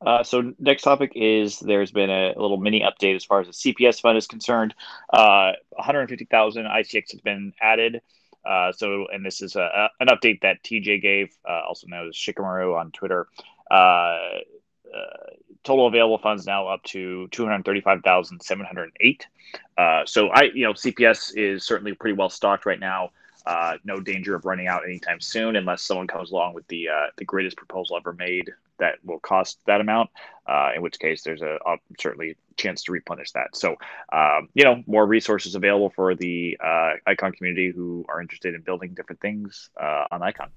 Uh, 0.05 0.23
so 0.23 0.53
next 0.59 0.81
topic 0.83 1.13
is 1.15 1.59
there's 1.59 1.91
been 1.91 2.09
a, 2.09 2.33
a, 2.35 2.41
little 2.41 2.57
mini 2.57 2.81
update 2.81 3.15
as 3.15 3.23
far 3.23 3.39
as 3.41 3.47
the 3.47 3.53
CPS 3.53 4.01
fund 4.01 4.17
is 4.17 4.27
concerned. 4.27 4.73
Uh, 5.11 5.53
150,000 5.69 6.65
ICX 6.65 7.11
has 7.11 7.21
been 7.21 7.53
added. 7.61 8.01
Uh, 8.45 8.73
so, 8.73 9.07
and 9.13 9.25
this 9.25 9.41
is 9.41 9.55
a, 9.55 9.61
a, 9.61 9.89
an 10.01 10.07
update 10.07 10.41
that 10.41 10.61
TJ 10.63 11.01
gave, 11.01 11.33
uh, 11.47 11.61
also 11.67 11.87
known 11.87 12.09
as 12.09 12.15
Shikamaru 12.15 12.77
on 12.77 12.91
Twitter. 12.91 13.27
Uh, 13.71 14.19
uh, 14.93 15.29
total 15.63 15.87
available 15.87 16.17
funds 16.17 16.45
now 16.45 16.67
up 16.67 16.83
to 16.83 17.29
235,708. 17.29 19.27
so, 20.05 20.27
I, 20.27 20.43
you 20.53 20.65
know, 20.65 20.73
CPS 20.73 21.31
is 21.35 21.63
certainly 21.63 21.93
pretty 21.93 22.17
well 22.17 22.29
stocked 22.29 22.65
right 22.65 22.79
now. 22.79 23.11
Uh, 23.45 23.77
no 23.83 23.99
danger 23.99 24.35
of 24.35 24.45
running 24.45 24.67
out 24.67 24.83
anytime 24.85 25.19
soon, 25.19 25.57
unless 25.57 25.81
someone 25.81 26.07
comes 26.07 26.31
along 26.31 26.53
with 26.53 26.65
the 26.67 26.87
uh, 26.87 27.07
the 27.17 27.25
greatest 27.25 27.57
proposal 27.57 27.97
ever 27.97 28.13
made 28.13 28.49
that 28.79 28.95
will 29.03 29.19
cost 29.19 29.59
that 29.65 29.81
amount. 29.81 30.09
Uh, 30.47 30.71
in 30.75 30.81
which 30.81 30.99
case, 30.99 31.23
there's 31.23 31.41
a, 31.41 31.57
a, 31.65 31.77
certainly 31.99 32.36
chance 32.57 32.83
to 32.83 32.91
replenish 32.91 33.31
that. 33.31 33.55
So, 33.55 33.75
um, 34.12 34.49
you 34.53 34.63
know, 34.63 34.83
more 34.86 35.05
resources 35.05 35.55
available 35.55 35.91
for 35.95 36.15
the 36.15 36.57
uh, 36.63 36.91
Icon 37.07 37.31
community 37.31 37.71
who 37.71 38.05
are 38.09 38.21
interested 38.21 38.53
in 38.53 38.62
building 38.62 38.93
different 38.93 39.21
things 39.21 39.69
uh, 39.81 40.05
on 40.12 40.21
Icon. 40.21 40.49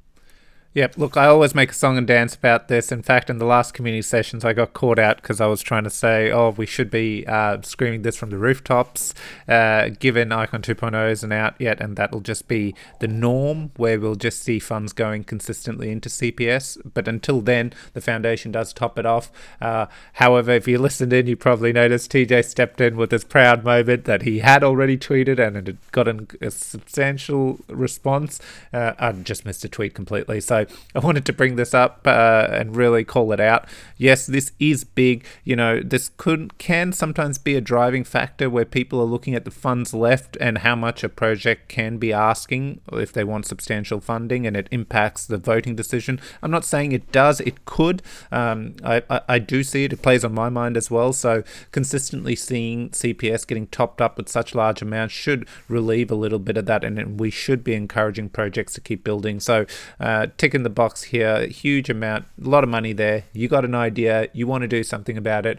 Yep. 0.76 0.98
Look, 0.98 1.16
I 1.16 1.24
always 1.24 1.54
make 1.54 1.70
a 1.70 1.74
song 1.74 1.96
and 1.96 2.06
dance 2.06 2.34
about 2.34 2.68
this. 2.68 2.92
In 2.92 3.00
fact, 3.00 3.30
in 3.30 3.38
the 3.38 3.46
last 3.46 3.72
community 3.72 4.02
sessions, 4.02 4.44
I 4.44 4.52
got 4.52 4.74
caught 4.74 4.98
out 4.98 5.16
because 5.16 5.40
I 5.40 5.46
was 5.46 5.62
trying 5.62 5.84
to 5.84 5.90
say, 5.90 6.30
oh, 6.30 6.50
we 6.50 6.66
should 6.66 6.90
be 6.90 7.26
uh, 7.26 7.62
screaming 7.62 8.02
this 8.02 8.14
from 8.14 8.28
the 8.28 8.36
rooftops, 8.36 9.14
uh, 9.48 9.88
given 9.98 10.32
Icon 10.32 10.60
2.0 10.60 11.10
isn't 11.12 11.32
out 11.32 11.54
yet, 11.58 11.80
and 11.80 11.96
that'll 11.96 12.20
just 12.20 12.46
be 12.46 12.74
the 13.00 13.08
norm 13.08 13.70
where 13.76 13.98
we'll 13.98 14.16
just 14.16 14.42
see 14.42 14.58
funds 14.58 14.92
going 14.92 15.24
consistently 15.24 15.90
into 15.90 16.10
CPS. 16.10 16.76
But 16.92 17.08
until 17.08 17.40
then, 17.40 17.72
the 17.94 18.02
foundation 18.02 18.52
does 18.52 18.74
top 18.74 18.98
it 18.98 19.06
off. 19.06 19.32
Uh, 19.62 19.86
however, 20.12 20.50
if 20.50 20.68
you 20.68 20.76
listened 20.76 21.14
in, 21.14 21.26
you 21.26 21.36
probably 21.36 21.72
noticed 21.72 22.12
TJ 22.12 22.44
stepped 22.44 22.82
in 22.82 22.98
with 22.98 23.08
this 23.08 23.24
proud 23.24 23.64
moment 23.64 24.04
that 24.04 24.24
he 24.24 24.40
had 24.40 24.62
already 24.62 24.98
tweeted 24.98 25.38
and 25.38 25.56
it 25.56 25.66
had 25.68 25.78
gotten 25.92 26.28
a 26.42 26.50
substantial 26.50 27.60
response. 27.66 28.42
Uh, 28.74 28.92
I 28.98 29.12
just 29.12 29.46
missed 29.46 29.64
a 29.64 29.70
tweet 29.70 29.94
completely. 29.94 30.42
So 30.42 30.65
I 30.94 30.98
wanted 31.00 31.24
to 31.26 31.32
bring 31.32 31.56
this 31.56 31.74
up 31.74 32.02
uh, 32.06 32.48
and 32.50 32.76
really 32.76 33.04
call 33.04 33.32
it 33.32 33.40
out. 33.40 33.66
Yes, 33.96 34.26
this 34.26 34.52
is 34.58 34.84
big. 34.84 35.24
You 35.44 35.56
know, 35.56 35.80
this 35.80 36.10
could 36.16 36.58
can 36.58 36.92
sometimes 36.92 37.38
be 37.38 37.54
a 37.54 37.60
driving 37.60 38.04
factor 38.04 38.48
where 38.50 38.64
people 38.64 39.00
are 39.00 39.04
looking 39.04 39.34
at 39.34 39.44
the 39.44 39.50
funds 39.50 39.94
left 39.94 40.36
and 40.40 40.58
how 40.58 40.76
much 40.76 41.04
a 41.04 41.08
project 41.08 41.68
can 41.68 41.98
be 41.98 42.12
asking 42.12 42.80
if 42.92 43.12
they 43.12 43.24
want 43.24 43.46
substantial 43.46 44.00
funding, 44.00 44.46
and 44.46 44.56
it 44.56 44.68
impacts 44.70 45.26
the 45.26 45.38
voting 45.38 45.76
decision. 45.76 46.20
I'm 46.42 46.50
not 46.50 46.64
saying 46.64 46.92
it 46.92 47.12
does. 47.12 47.40
It 47.40 47.64
could. 47.64 48.02
Um, 48.30 48.74
I, 48.84 49.02
I, 49.08 49.20
I 49.28 49.38
do 49.38 49.62
see 49.62 49.84
it. 49.84 49.92
It 49.92 50.02
plays 50.02 50.24
on 50.24 50.34
my 50.34 50.48
mind 50.48 50.76
as 50.76 50.90
well. 50.90 51.12
So 51.12 51.42
consistently 51.72 52.36
seeing 52.36 52.90
CPS 52.90 53.46
getting 53.46 53.66
topped 53.68 54.00
up 54.00 54.16
with 54.16 54.28
such 54.28 54.54
large 54.54 54.82
amounts 54.82 55.14
should 55.14 55.48
relieve 55.68 56.10
a 56.10 56.14
little 56.14 56.38
bit 56.38 56.56
of 56.56 56.66
that, 56.66 56.84
and 56.84 57.18
we 57.18 57.30
should 57.30 57.64
be 57.64 57.74
encouraging 57.74 58.28
projects 58.28 58.74
to 58.74 58.80
keep 58.80 59.04
building. 59.04 59.40
So 59.40 59.66
uh, 60.00 60.28
in 60.54 60.62
the 60.62 60.70
box 60.70 61.04
here, 61.04 61.46
huge 61.46 61.88
amount, 61.90 62.26
a 62.42 62.48
lot 62.48 62.64
of 62.64 62.70
money 62.70 62.92
there. 62.92 63.24
You 63.32 63.48
got 63.48 63.64
an 63.64 63.74
idea, 63.74 64.28
you 64.32 64.46
want 64.46 64.62
to 64.62 64.68
do 64.68 64.82
something 64.82 65.16
about 65.16 65.46
it. 65.46 65.58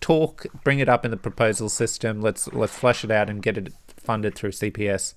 Talk, 0.00 0.46
bring 0.64 0.78
it 0.78 0.88
up 0.88 1.04
in 1.04 1.10
the 1.10 1.16
proposal 1.16 1.68
system. 1.68 2.20
Let's 2.20 2.48
let's 2.52 2.74
flush 2.74 3.04
it 3.04 3.10
out 3.10 3.28
and 3.28 3.42
get 3.42 3.58
it 3.58 3.72
funded 3.96 4.34
through 4.34 4.52
CPS. 4.52 5.14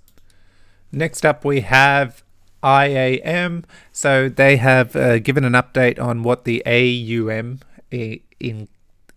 Next 0.91 1.25
up, 1.25 1.45
we 1.45 1.61
have 1.61 2.23
IAM. 2.63 3.65
So 3.91 4.29
they 4.29 4.57
have 4.57 4.95
uh, 4.95 5.19
given 5.19 5.43
an 5.43 5.53
update 5.53 5.99
on 5.99 6.23
what 6.23 6.45
the 6.45 6.63
AUM 6.65 7.59
in 7.91 8.67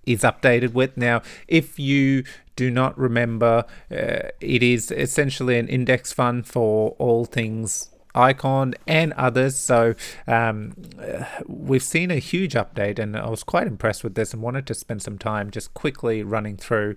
is 0.04 0.22
updated 0.22 0.72
with. 0.72 0.96
Now, 0.96 1.22
if 1.48 1.78
you 1.78 2.24
do 2.54 2.70
not 2.70 2.96
remember, 2.96 3.64
uh, 3.90 4.30
it 4.40 4.62
is 4.62 4.90
essentially 4.90 5.58
an 5.58 5.68
index 5.68 6.12
fund 6.12 6.46
for 6.46 6.90
all 6.98 7.24
things 7.24 7.90
Icon 8.16 8.74
and 8.86 9.12
others. 9.12 9.56
So 9.56 9.94
um, 10.26 10.74
we've 11.46 11.82
seen 11.82 12.10
a 12.10 12.18
huge 12.18 12.54
update, 12.54 12.98
and 12.98 13.16
I 13.16 13.28
was 13.28 13.44
quite 13.44 13.66
impressed 13.66 14.02
with 14.02 14.14
this 14.14 14.32
and 14.32 14.42
wanted 14.42 14.66
to 14.66 14.74
spend 14.74 15.02
some 15.02 15.18
time 15.18 15.50
just 15.50 15.74
quickly 15.74 16.22
running 16.22 16.56
through 16.56 16.96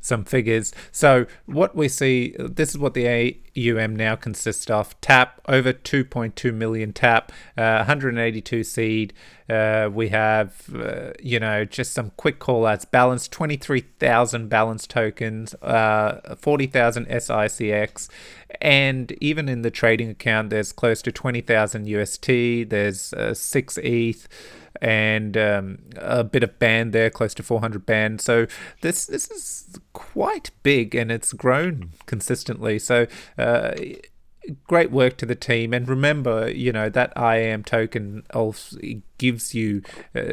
some 0.00 0.24
figures. 0.24 0.72
So 0.92 1.26
what 1.46 1.76
we 1.76 1.88
see, 1.88 2.34
this 2.38 2.70
is 2.70 2.78
what 2.78 2.94
the 2.94 3.36
AUM 3.56 3.96
now 3.96 4.16
consists 4.16 4.70
of 4.70 4.98
tap 5.00 5.40
over 5.48 5.72
2.2 5.72 6.54
million 6.54 6.92
tap, 6.92 7.32
uh, 7.56 7.84
182 7.84 8.64
seed. 8.64 9.12
Uh, 9.48 9.90
we 9.92 10.08
have, 10.10 10.74
uh, 10.74 11.10
you 11.20 11.40
know, 11.40 11.64
just 11.64 11.92
some 11.92 12.12
quick 12.16 12.38
call 12.38 12.66
outs. 12.66 12.84
Balance 12.84 13.26
23,000 13.28 14.48
balance 14.48 14.86
tokens, 14.86 15.54
uh, 15.56 16.36
40,000 16.38 17.06
SICX, 17.06 18.08
and 18.60 19.12
even 19.20 19.48
in 19.48 19.62
the 19.62 19.70
trading 19.70 20.08
account, 20.08 20.50
there's 20.50 20.72
close 20.72 21.02
to 21.02 21.10
20,000 21.10 21.86
UST. 21.86 22.26
There's 22.68 23.12
uh, 23.12 23.34
six 23.34 23.78
ETH 23.78 24.28
and 24.80 25.36
um, 25.36 25.78
a 25.96 26.24
bit 26.24 26.42
of 26.42 26.58
band 26.58 26.92
there, 26.92 27.10
close 27.10 27.34
to 27.34 27.42
400 27.42 27.84
band. 27.86 28.20
So 28.20 28.46
this 28.80 29.06
this 29.06 29.30
is 29.30 29.78
quite 29.92 30.50
big, 30.62 30.94
and 30.94 31.10
it's 31.10 31.32
grown 31.32 31.90
consistently. 32.06 32.78
So. 32.78 33.06
Uh, 33.38 33.72
great 34.66 34.90
work 34.90 35.18
to 35.18 35.26
the 35.26 35.34
team 35.34 35.74
and 35.74 35.86
remember 35.86 36.50
you 36.50 36.72
know 36.72 36.88
that 36.88 37.12
i 37.14 37.36
am 37.36 37.62
token 37.62 38.22
also 38.32 38.78
gives 39.18 39.54
you 39.54 39.82
uh, 40.16 40.32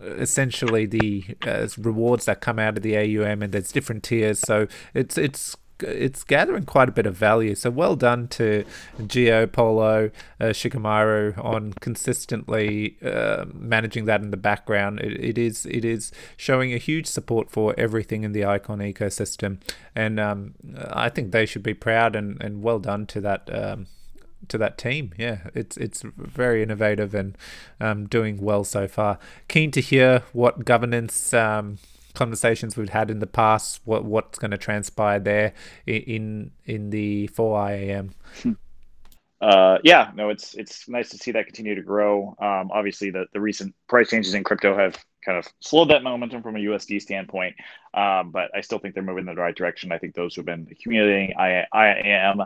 essentially 0.00 0.86
the 0.86 1.24
uh, 1.46 1.68
rewards 1.78 2.24
that 2.26 2.40
come 2.40 2.58
out 2.58 2.76
of 2.76 2.82
the 2.82 2.96
AUM, 2.96 3.42
and 3.42 3.52
there's 3.52 3.72
different 3.72 4.02
tiers. 4.02 4.38
So 4.38 4.66
it's 4.92 5.16
it's 5.18 5.56
it's 5.84 6.24
gathering 6.24 6.64
quite 6.64 6.88
a 6.88 6.92
bit 6.92 7.06
of 7.06 7.16
value. 7.16 7.54
So 7.54 7.70
well 7.70 7.96
done 7.96 8.28
to 8.28 8.64
Geo 9.06 9.46
Polo 9.46 10.10
uh, 10.40 10.44
Shikamaru 10.46 11.42
on 11.44 11.72
consistently 11.80 12.96
uh, 13.04 13.44
managing 13.52 14.04
that 14.06 14.20
in 14.20 14.30
the 14.30 14.36
background. 14.36 15.00
It, 15.00 15.22
it 15.24 15.38
is 15.38 15.66
it 15.66 15.84
is 15.84 16.12
showing 16.36 16.72
a 16.72 16.78
huge 16.78 17.06
support 17.06 17.50
for 17.50 17.74
everything 17.78 18.24
in 18.24 18.32
the 18.32 18.44
Icon 18.44 18.78
ecosystem, 18.78 19.60
and 19.94 20.18
um, 20.18 20.54
I 20.90 21.08
think 21.08 21.32
they 21.32 21.46
should 21.46 21.62
be 21.62 21.74
proud 21.74 22.16
and, 22.16 22.42
and 22.42 22.62
well 22.62 22.78
done 22.78 23.06
to 23.06 23.20
that. 23.20 23.48
Um, 23.52 23.86
to 24.48 24.58
that 24.58 24.76
team, 24.76 25.14
yeah, 25.16 25.38
it's 25.54 25.78
it's 25.78 26.02
very 26.02 26.62
innovative 26.62 27.14
and 27.14 27.34
um, 27.80 28.06
doing 28.06 28.42
well 28.42 28.62
so 28.62 28.86
far. 28.86 29.18
Keen 29.48 29.70
to 29.70 29.80
hear 29.80 30.22
what 30.34 30.66
governance 30.66 31.32
um, 31.32 31.78
conversations 32.14 32.76
we've 32.76 32.88
had 32.88 33.10
in 33.10 33.18
the 33.18 33.26
past, 33.26 33.80
what 33.84 34.04
what's 34.04 34.38
going 34.38 34.52
to 34.52 34.58
transpire 34.58 35.18
there 35.18 35.52
in 35.86 36.52
in 36.64 36.90
the 36.90 37.28
4IAM. 37.28 38.12
Uh, 39.40 39.78
yeah, 39.84 40.10
no, 40.14 40.30
it's 40.30 40.54
it's 40.54 40.88
nice 40.88 41.10
to 41.10 41.18
see 41.18 41.30
that 41.30 41.44
continue 41.44 41.74
to 41.74 41.82
grow. 41.82 42.34
Um, 42.40 42.70
obviously, 42.72 43.10
the, 43.10 43.26
the 43.34 43.40
recent 43.40 43.74
price 43.88 44.08
changes 44.08 44.32
in 44.32 44.42
crypto 44.42 44.74
have 44.74 44.96
kind 45.22 45.36
of 45.36 45.46
slowed 45.60 45.90
that 45.90 46.02
momentum 46.02 46.42
from 46.42 46.56
a 46.56 46.60
USD 46.60 47.02
standpoint, 47.02 47.54
um, 47.92 48.30
but 48.30 48.50
I 48.54 48.62
still 48.62 48.78
think 48.78 48.94
they're 48.94 49.02
moving 49.02 49.28
in 49.28 49.34
the 49.34 49.40
right 49.40 49.54
direction. 49.54 49.92
I 49.92 49.98
think 49.98 50.14
those 50.14 50.34
who've 50.34 50.46
been 50.46 50.66
accumulating 50.70 51.34
I, 51.36 51.66
IAM 51.74 52.42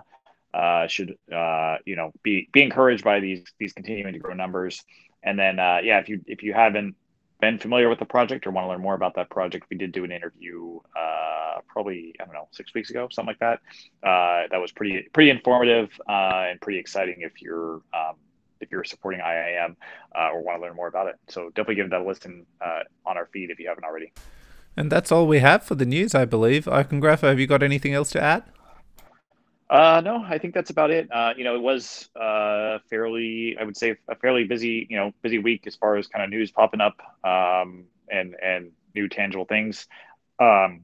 uh, 0.52 0.88
should 0.88 1.16
uh, 1.32 1.76
you 1.84 1.94
know 1.94 2.10
be 2.24 2.48
be 2.52 2.62
encouraged 2.62 3.04
by 3.04 3.20
these 3.20 3.44
these 3.60 3.72
continuing 3.72 4.14
to 4.14 4.18
grow 4.18 4.34
numbers. 4.34 4.82
And 5.22 5.38
then 5.38 5.60
uh, 5.60 5.78
yeah, 5.84 6.00
if 6.00 6.08
you 6.08 6.20
if 6.26 6.42
you 6.42 6.52
haven't 6.52 6.96
been 7.40 7.58
familiar 7.58 7.88
with 7.88 7.98
the 7.98 8.04
project 8.04 8.46
or 8.46 8.50
want 8.50 8.64
to 8.64 8.68
learn 8.68 8.80
more 8.80 8.94
about 8.94 9.14
that 9.16 9.30
project, 9.30 9.66
we 9.70 9.76
did 9.76 9.92
do 9.92 10.04
an 10.04 10.12
interview 10.12 10.78
uh, 10.96 11.60
probably 11.68 12.14
I 12.20 12.24
don't 12.24 12.34
know 12.34 12.48
six 12.50 12.74
weeks 12.74 12.90
ago, 12.90 13.08
something 13.10 13.34
like 13.34 13.38
that. 13.40 13.60
Uh, 14.06 14.48
that 14.50 14.58
was 14.60 14.72
pretty 14.72 15.08
pretty 15.12 15.30
informative 15.30 15.90
uh, 16.08 16.46
and 16.48 16.60
pretty 16.60 16.78
exciting 16.78 17.16
if 17.20 17.40
you're 17.40 17.82
um, 17.94 18.16
if 18.60 18.70
you're 18.70 18.84
supporting 18.84 19.20
IAM 19.20 19.76
uh, 20.16 20.30
or 20.32 20.42
want 20.42 20.58
to 20.58 20.62
learn 20.62 20.74
more 20.74 20.88
about 20.88 21.06
it. 21.06 21.16
So 21.28 21.48
definitely 21.50 21.76
give 21.76 21.90
that 21.90 22.00
a 22.00 22.04
listen 22.04 22.46
uh, 22.60 22.80
on 23.06 23.16
our 23.16 23.26
feed 23.32 23.50
if 23.50 23.58
you 23.58 23.68
haven't 23.68 23.84
already. 23.84 24.12
And 24.76 24.90
that's 24.90 25.10
all 25.10 25.26
we 25.26 25.40
have 25.40 25.64
for 25.64 25.74
the 25.74 25.86
news, 25.86 26.14
I 26.14 26.24
believe. 26.24 26.64
Icongrapher, 26.66 27.28
have 27.28 27.40
you 27.40 27.46
got 27.46 27.62
anything 27.62 27.94
else 27.94 28.10
to 28.10 28.22
add? 28.22 28.44
Uh, 29.70 30.00
no, 30.02 30.24
I 30.26 30.38
think 30.38 30.54
that's 30.54 30.70
about 30.70 30.90
it. 30.90 31.08
Uh, 31.12 31.34
you 31.36 31.44
know, 31.44 31.54
it 31.54 31.60
was 31.60 32.08
uh, 32.16 32.78
fairly, 32.88 33.56
I 33.60 33.64
would 33.64 33.76
say, 33.76 33.96
a 34.08 34.16
fairly 34.16 34.44
busy, 34.44 34.86
you 34.88 34.96
know, 34.96 35.12
busy 35.22 35.38
week 35.38 35.66
as 35.66 35.76
far 35.76 35.96
as 35.96 36.06
kind 36.06 36.24
of 36.24 36.30
news 36.30 36.50
popping 36.50 36.80
up 36.80 36.98
um, 37.22 37.84
and 38.10 38.34
and 38.42 38.70
new 38.94 39.08
tangible 39.08 39.44
things. 39.44 39.86
Um, 40.38 40.82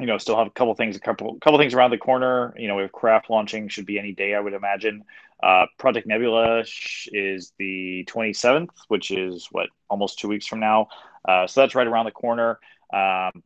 you 0.00 0.06
know, 0.06 0.18
still 0.18 0.36
have 0.36 0.48
a 0.48 0.50
couple 0.50 0.74
things, 0.74 0.96
a 0.96 1.00
couple 1.00 1.38
couple 1.38 1.58
things 1.58 1.72
around 1.72 1.90
the 1.90 1.98
corner. 1.98 2.52
You 2.56 2.66
know, 2.66 2.76
we 2.76 2.82
have 2.82 2.92
craft 2.92 3.30
launching 3.30 3.68
should 3.68 3.86
be 3.86 3.98
any 3.98 4.12
day, 4.12 4.34
I 4.34 4.40
would 4.40 4.54
imagine. 4.54 5.04
Uh, 5.40 5.66
Project 5.78 6.06
Nebula 6.06 6.64
is 7.12 7.52
the 7.58 8.04
27th, 8.08 8.70
which 8.88 9.10
is 9.10 9.48
what 9.52 9.68
almost 9.88 10.18
two 10.18 10.28
weeks 10.28 10.46
from 10.46 10.60
now. 10.60 10.88
Uh, 11.26 11.46
so 11.46 11.60
that's 11.60 11.74
right 11.76 11.86
around 11.86 12.06
the 12.06 12.10
corner. 12.10 12.58
Um, 12.92 13.42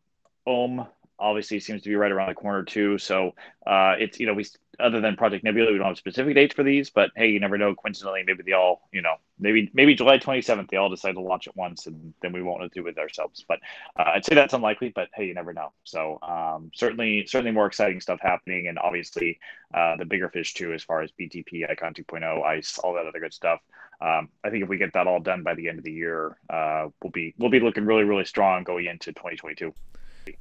Omm 0.47 0.87
obviously 1.19 1.61
seems 1.61 1.83
to 1.83 1.89
be 1.89 1.95
right 1.95 2.13
around 2.13 2.29
the 2.29 2.35
corner 2.35 2.63
too. 2.63 2.99
So 2.99 3.35
uh, 3.67 3.95
it's 3.99 4.19
you 4.19 4.27
know 4.27 4.35
we 4.35 4.45
other 4.81 5.01
than 5.01 5.17
Project 5.17 5.45
Nebula, 5.45 5.73
we 5.73 5.79
don't 5.79 5.87
have 5.87 5.97
specific 5.97 6.35
dates 6.35 6.55
for 6.55 6.63
these, 6.63 6.91
but 6.91 7.11
hey, 7.17 7.29
you 7.29 7.41
never 7.41 7.57
know. 7.57 7.75
Coincidentally, 7.75 8.23
maybe 8.27 8.43
they 8.43 8.53
all 8.53 8.89
you 8.93 9.03
know 9.03 9.15
maybe 9.39 9.71
maybe 9.75 9.95
July 9.95 10.19
27th 10.19 10.69
they 10.69 10.77
all 10.77 10.89
decide 10.89 11.13
to 11.13 11.21
launch 11.21 11.47
at 11.47 11.57
once, 11.57 11.87
and 11.87 12.15
then 12.23 12.33
we 12.33 12.43
won't 12.43 12.73
do 12.73 12.87
it 12.87 12.99
ourselves. 12.99 13.45
But 13.47 13.61
uh, 13.99 14.13
I'd 14.15 14.25
say 14.25 14.35
that's 14.35 14.55
unlikely. 14.55 14.93
But 14.95 15.09
hey, 15.15 15.27
you 15.27 15.35
never 15.35 15.53
know. 15.53 15.73
So 15.85 16.19
um, 16.23 16.71
certainly 16.75 17.27
certainly 17.27 17.53
more 17.53 17.67
exciting 17.67 18.01
stuff 18.01 18.21
happening, 18.21 18.69
and 18.69 18.79
obviously 18.79 19.39
uh, 19.73 19.97
the 19.97 20.05
bigger 20.05 20.29
fish 20.29 20.55
too 20.55 20.73
as 20.73 20.83
far 20.83 21.03
as 21.03 21.11
BTP, 21.19 21.69
Icon 21.71 21.95
2.0, 21.95 22.45
Ice, 22.45 22.79
all 22.79 22.95
that 22.95 23.07
other 23.07 23.21
good 23.21 23.35
stuff. 23.35 23.61
Um, 24.01 24.29
I 24.43 24.51
think 24.51 24.63
if 24.63 24.69
we 24.69 24.77
get 24.77 24.93
that 24.95 25.07
all 25.07 25.21
done 25.21 25.43
by 25.43 25.55
the 25.55 25.69
end 25.69 25.79
of 25.79 25.85
the 25.85 25.93
year, 25.93 26.37
uh, 26.51 26.89
we'll 27.03 27.13
be 27.13 27.35
we'll 27.39 27.51
be 27.51 27.61
looking 27.61 27.87
really 27.87 28.05
really 28.05 28.25
strong 28.25 28.65
going 28.65 28.87
into 28.87 29.13
2022. 29.13 29.73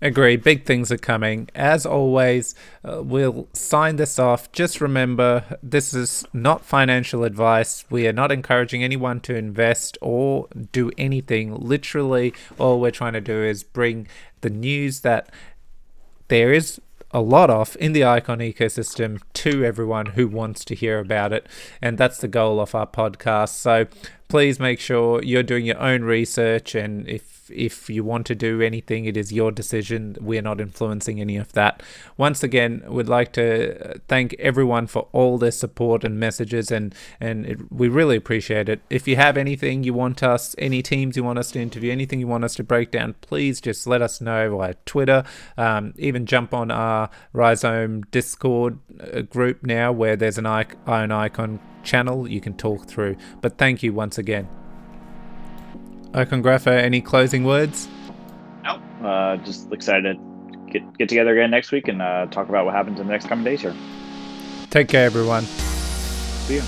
Agree. 0.01 0.35
Big 0.37 0.65
things 0.65 0.91
are 0.91 0.97
coming. 0.97 1.49
As 1.55 1.85
always, 1.85 2.55
uh, 2.83 3.01
we'll 3.03 3.47
sign 3.53 3.95
this 3.97 4.19
off. 4.19 4.51
Just 4.51 4.81
remember, 4.81 5.57
this 5.61 5.93
is 5.93 6.25
not 6.33 6.65
financial 6.65 7.23
advice. 7.23 7.85
We 7.89 8.07
are 8.07 8.13
not 8.13 8.31
encouraging 8.31 8.83
anyone 8.83 9.19
to 9.21 9.35
invest 9.35 9.97
or 10.01 10.47
do 10.71 10.91
anything. 10.97 11.55
Literally, 11.55 12.33
all 12.57 12.79
we're 12.79 12.91
trying 12.91 13.13
to 13.13 13.21
do 13.21 13.43
is 13.43 13.63
bring 13.63 14.07
the 14.41 14.49
news 14.49 15.01
that 15.01 15.29
there 16.27 16.53
is 16.53 16.81
a 17.11 17.21
lot 17.21 17.49
of 17.49 17.77
in 17.79 17.93
the 17.93 18.03
icon 18.03 18.39
ecosystem 18.39 19.21
to 19.33 19.63
everyone 19.63 20.07
who 20.07 20.27
wants 20.27 20.65
to 20.65 20.75
hear 20.75 20.99
about 20.99 21.31
it. 21.31 21.47
And 21.81 21.97
that's 21.97 22.17
the 22.17 22.27
goal 22.27 22.59
of 22.59 22.73
our 22.73 22.87
podcast. 22.87 23.49
So 23.49 23.85
please 24.27 24.59
make 24.59 24.79
sure 24.79 25.21
you're 25.23 25.43
doing 25.43 25.65
your 25.65 25.79
own 25.79 26.03
research. 26.03 26.73
And 26.73 27.07
if 27.07 27.32
if 27.49 27.89
you 27.89 28.03
want 28.03 28.25
to 28.27 28.35
do 28.35 28.61
anything, 28.61 29.05
it 29.05 29.17
is 29.17 29.31
your 29.31 29.51
decision. 29.51 30.17
We're 30.19 30.41
not 30.41 30.59
influencing 30.59 31.19
any 31.19 31.37
of 31.37 31.53
that. 31.53 31.83
Once 32.17 32.43
again, 32.43 32.83
we'd 32.87 33.07
like 33.07 33.33
to 33.33 33.99
thank 34.07 34.33
everyone 34.39 34.87
for 34.87 35.07
all 35.11 35.37
their 35.37 35.51
support 35.51 36.03
and 36.03 36.19
messages, 36.19 36.71
and 36.71 36.93
and 37.19 37.45
it, 37.45 37.71
we 37.71 37.87
really 37.87 38.15
appreciate 38.15 38.69
it. 38.69 38.81
If 38.89 39.07
you 39.07 39.15
have 39.15 39.37
anything 39.37 39.83
you 39.83 39.93
want 39.93 40.23
us, 40.23 40.55
any 40.57 40.81
teams 40.81 41.17
you 41.17 41.23
want 41.23 41.39
us 41.39 41.51
to 41.51 41.61
interview, 41.61 41.91
anything 41.91 42.19
you 42.19 42.27
want 42.27 42.43
us 42.43 42.55
to 42.55 42.63
break 42.63 42.91
down, 42.91 43.15
please 43.21 43.61
just 43.61 43.87
let 43.87 44.01
us 44.01 44.21
know 44.21 44.57
via 44.57 44.75
Twitter. 44.85 45.23
Um, 45.57 45.93
even 45.97 46.25
jump 46.25 46.53
on 46.53 46.71
our 46.71 47.09
Rhizome 47.33 48.03
Discord 48.11 48.79
uh, 48.99 49.21
group 49.21 49.63
now, 49.63 49.91
where 49.91 50.15
there's 50.15 50.37
an 50.37 50.45
iron 50.45 51.11
icon 51.11 51.59
channel 51.83 52.27
you 52.27 52.41
can 52.41 52.55
talk 52.55 52.87
through. 52.87 53.15
But 53.41 53.57
thank 53.57 53.83
you 53.83 53.93
once 53.93 54.17
again. 54.17 54.62
Icongrapher, 56.13 56.67
any 56.67 57.01
closing 57.01 57.43
words? 57.43 57.87
Nope. 58.63 58.81
Uh, 59.03 59.37
just 59.37 59.71
excited 59.71 60.17
to 60.51 60.71
get, 60.71 60.97
get 60.97 61.09
together 61.09 61.33
again 61.33 61.51
next 61.51 61.71
week 61.71 61.87
and 61.87 62.01
uh, 62.01 62.27
talk 62.27 62.49
about 62.49 62.65
what 62.65 62.75
happens 62.75 62.99
in 62.99 63.07
the 63.07 63.11
next 63.11 63.27
coming 63.27 63.45
days 63.45 63.61
here. 63.61 63.75
Take 64.69 64.87
care, 64.87 65.05
everyone. 65.05 65.43
See 65.43 66.55
you. 66.55 66.63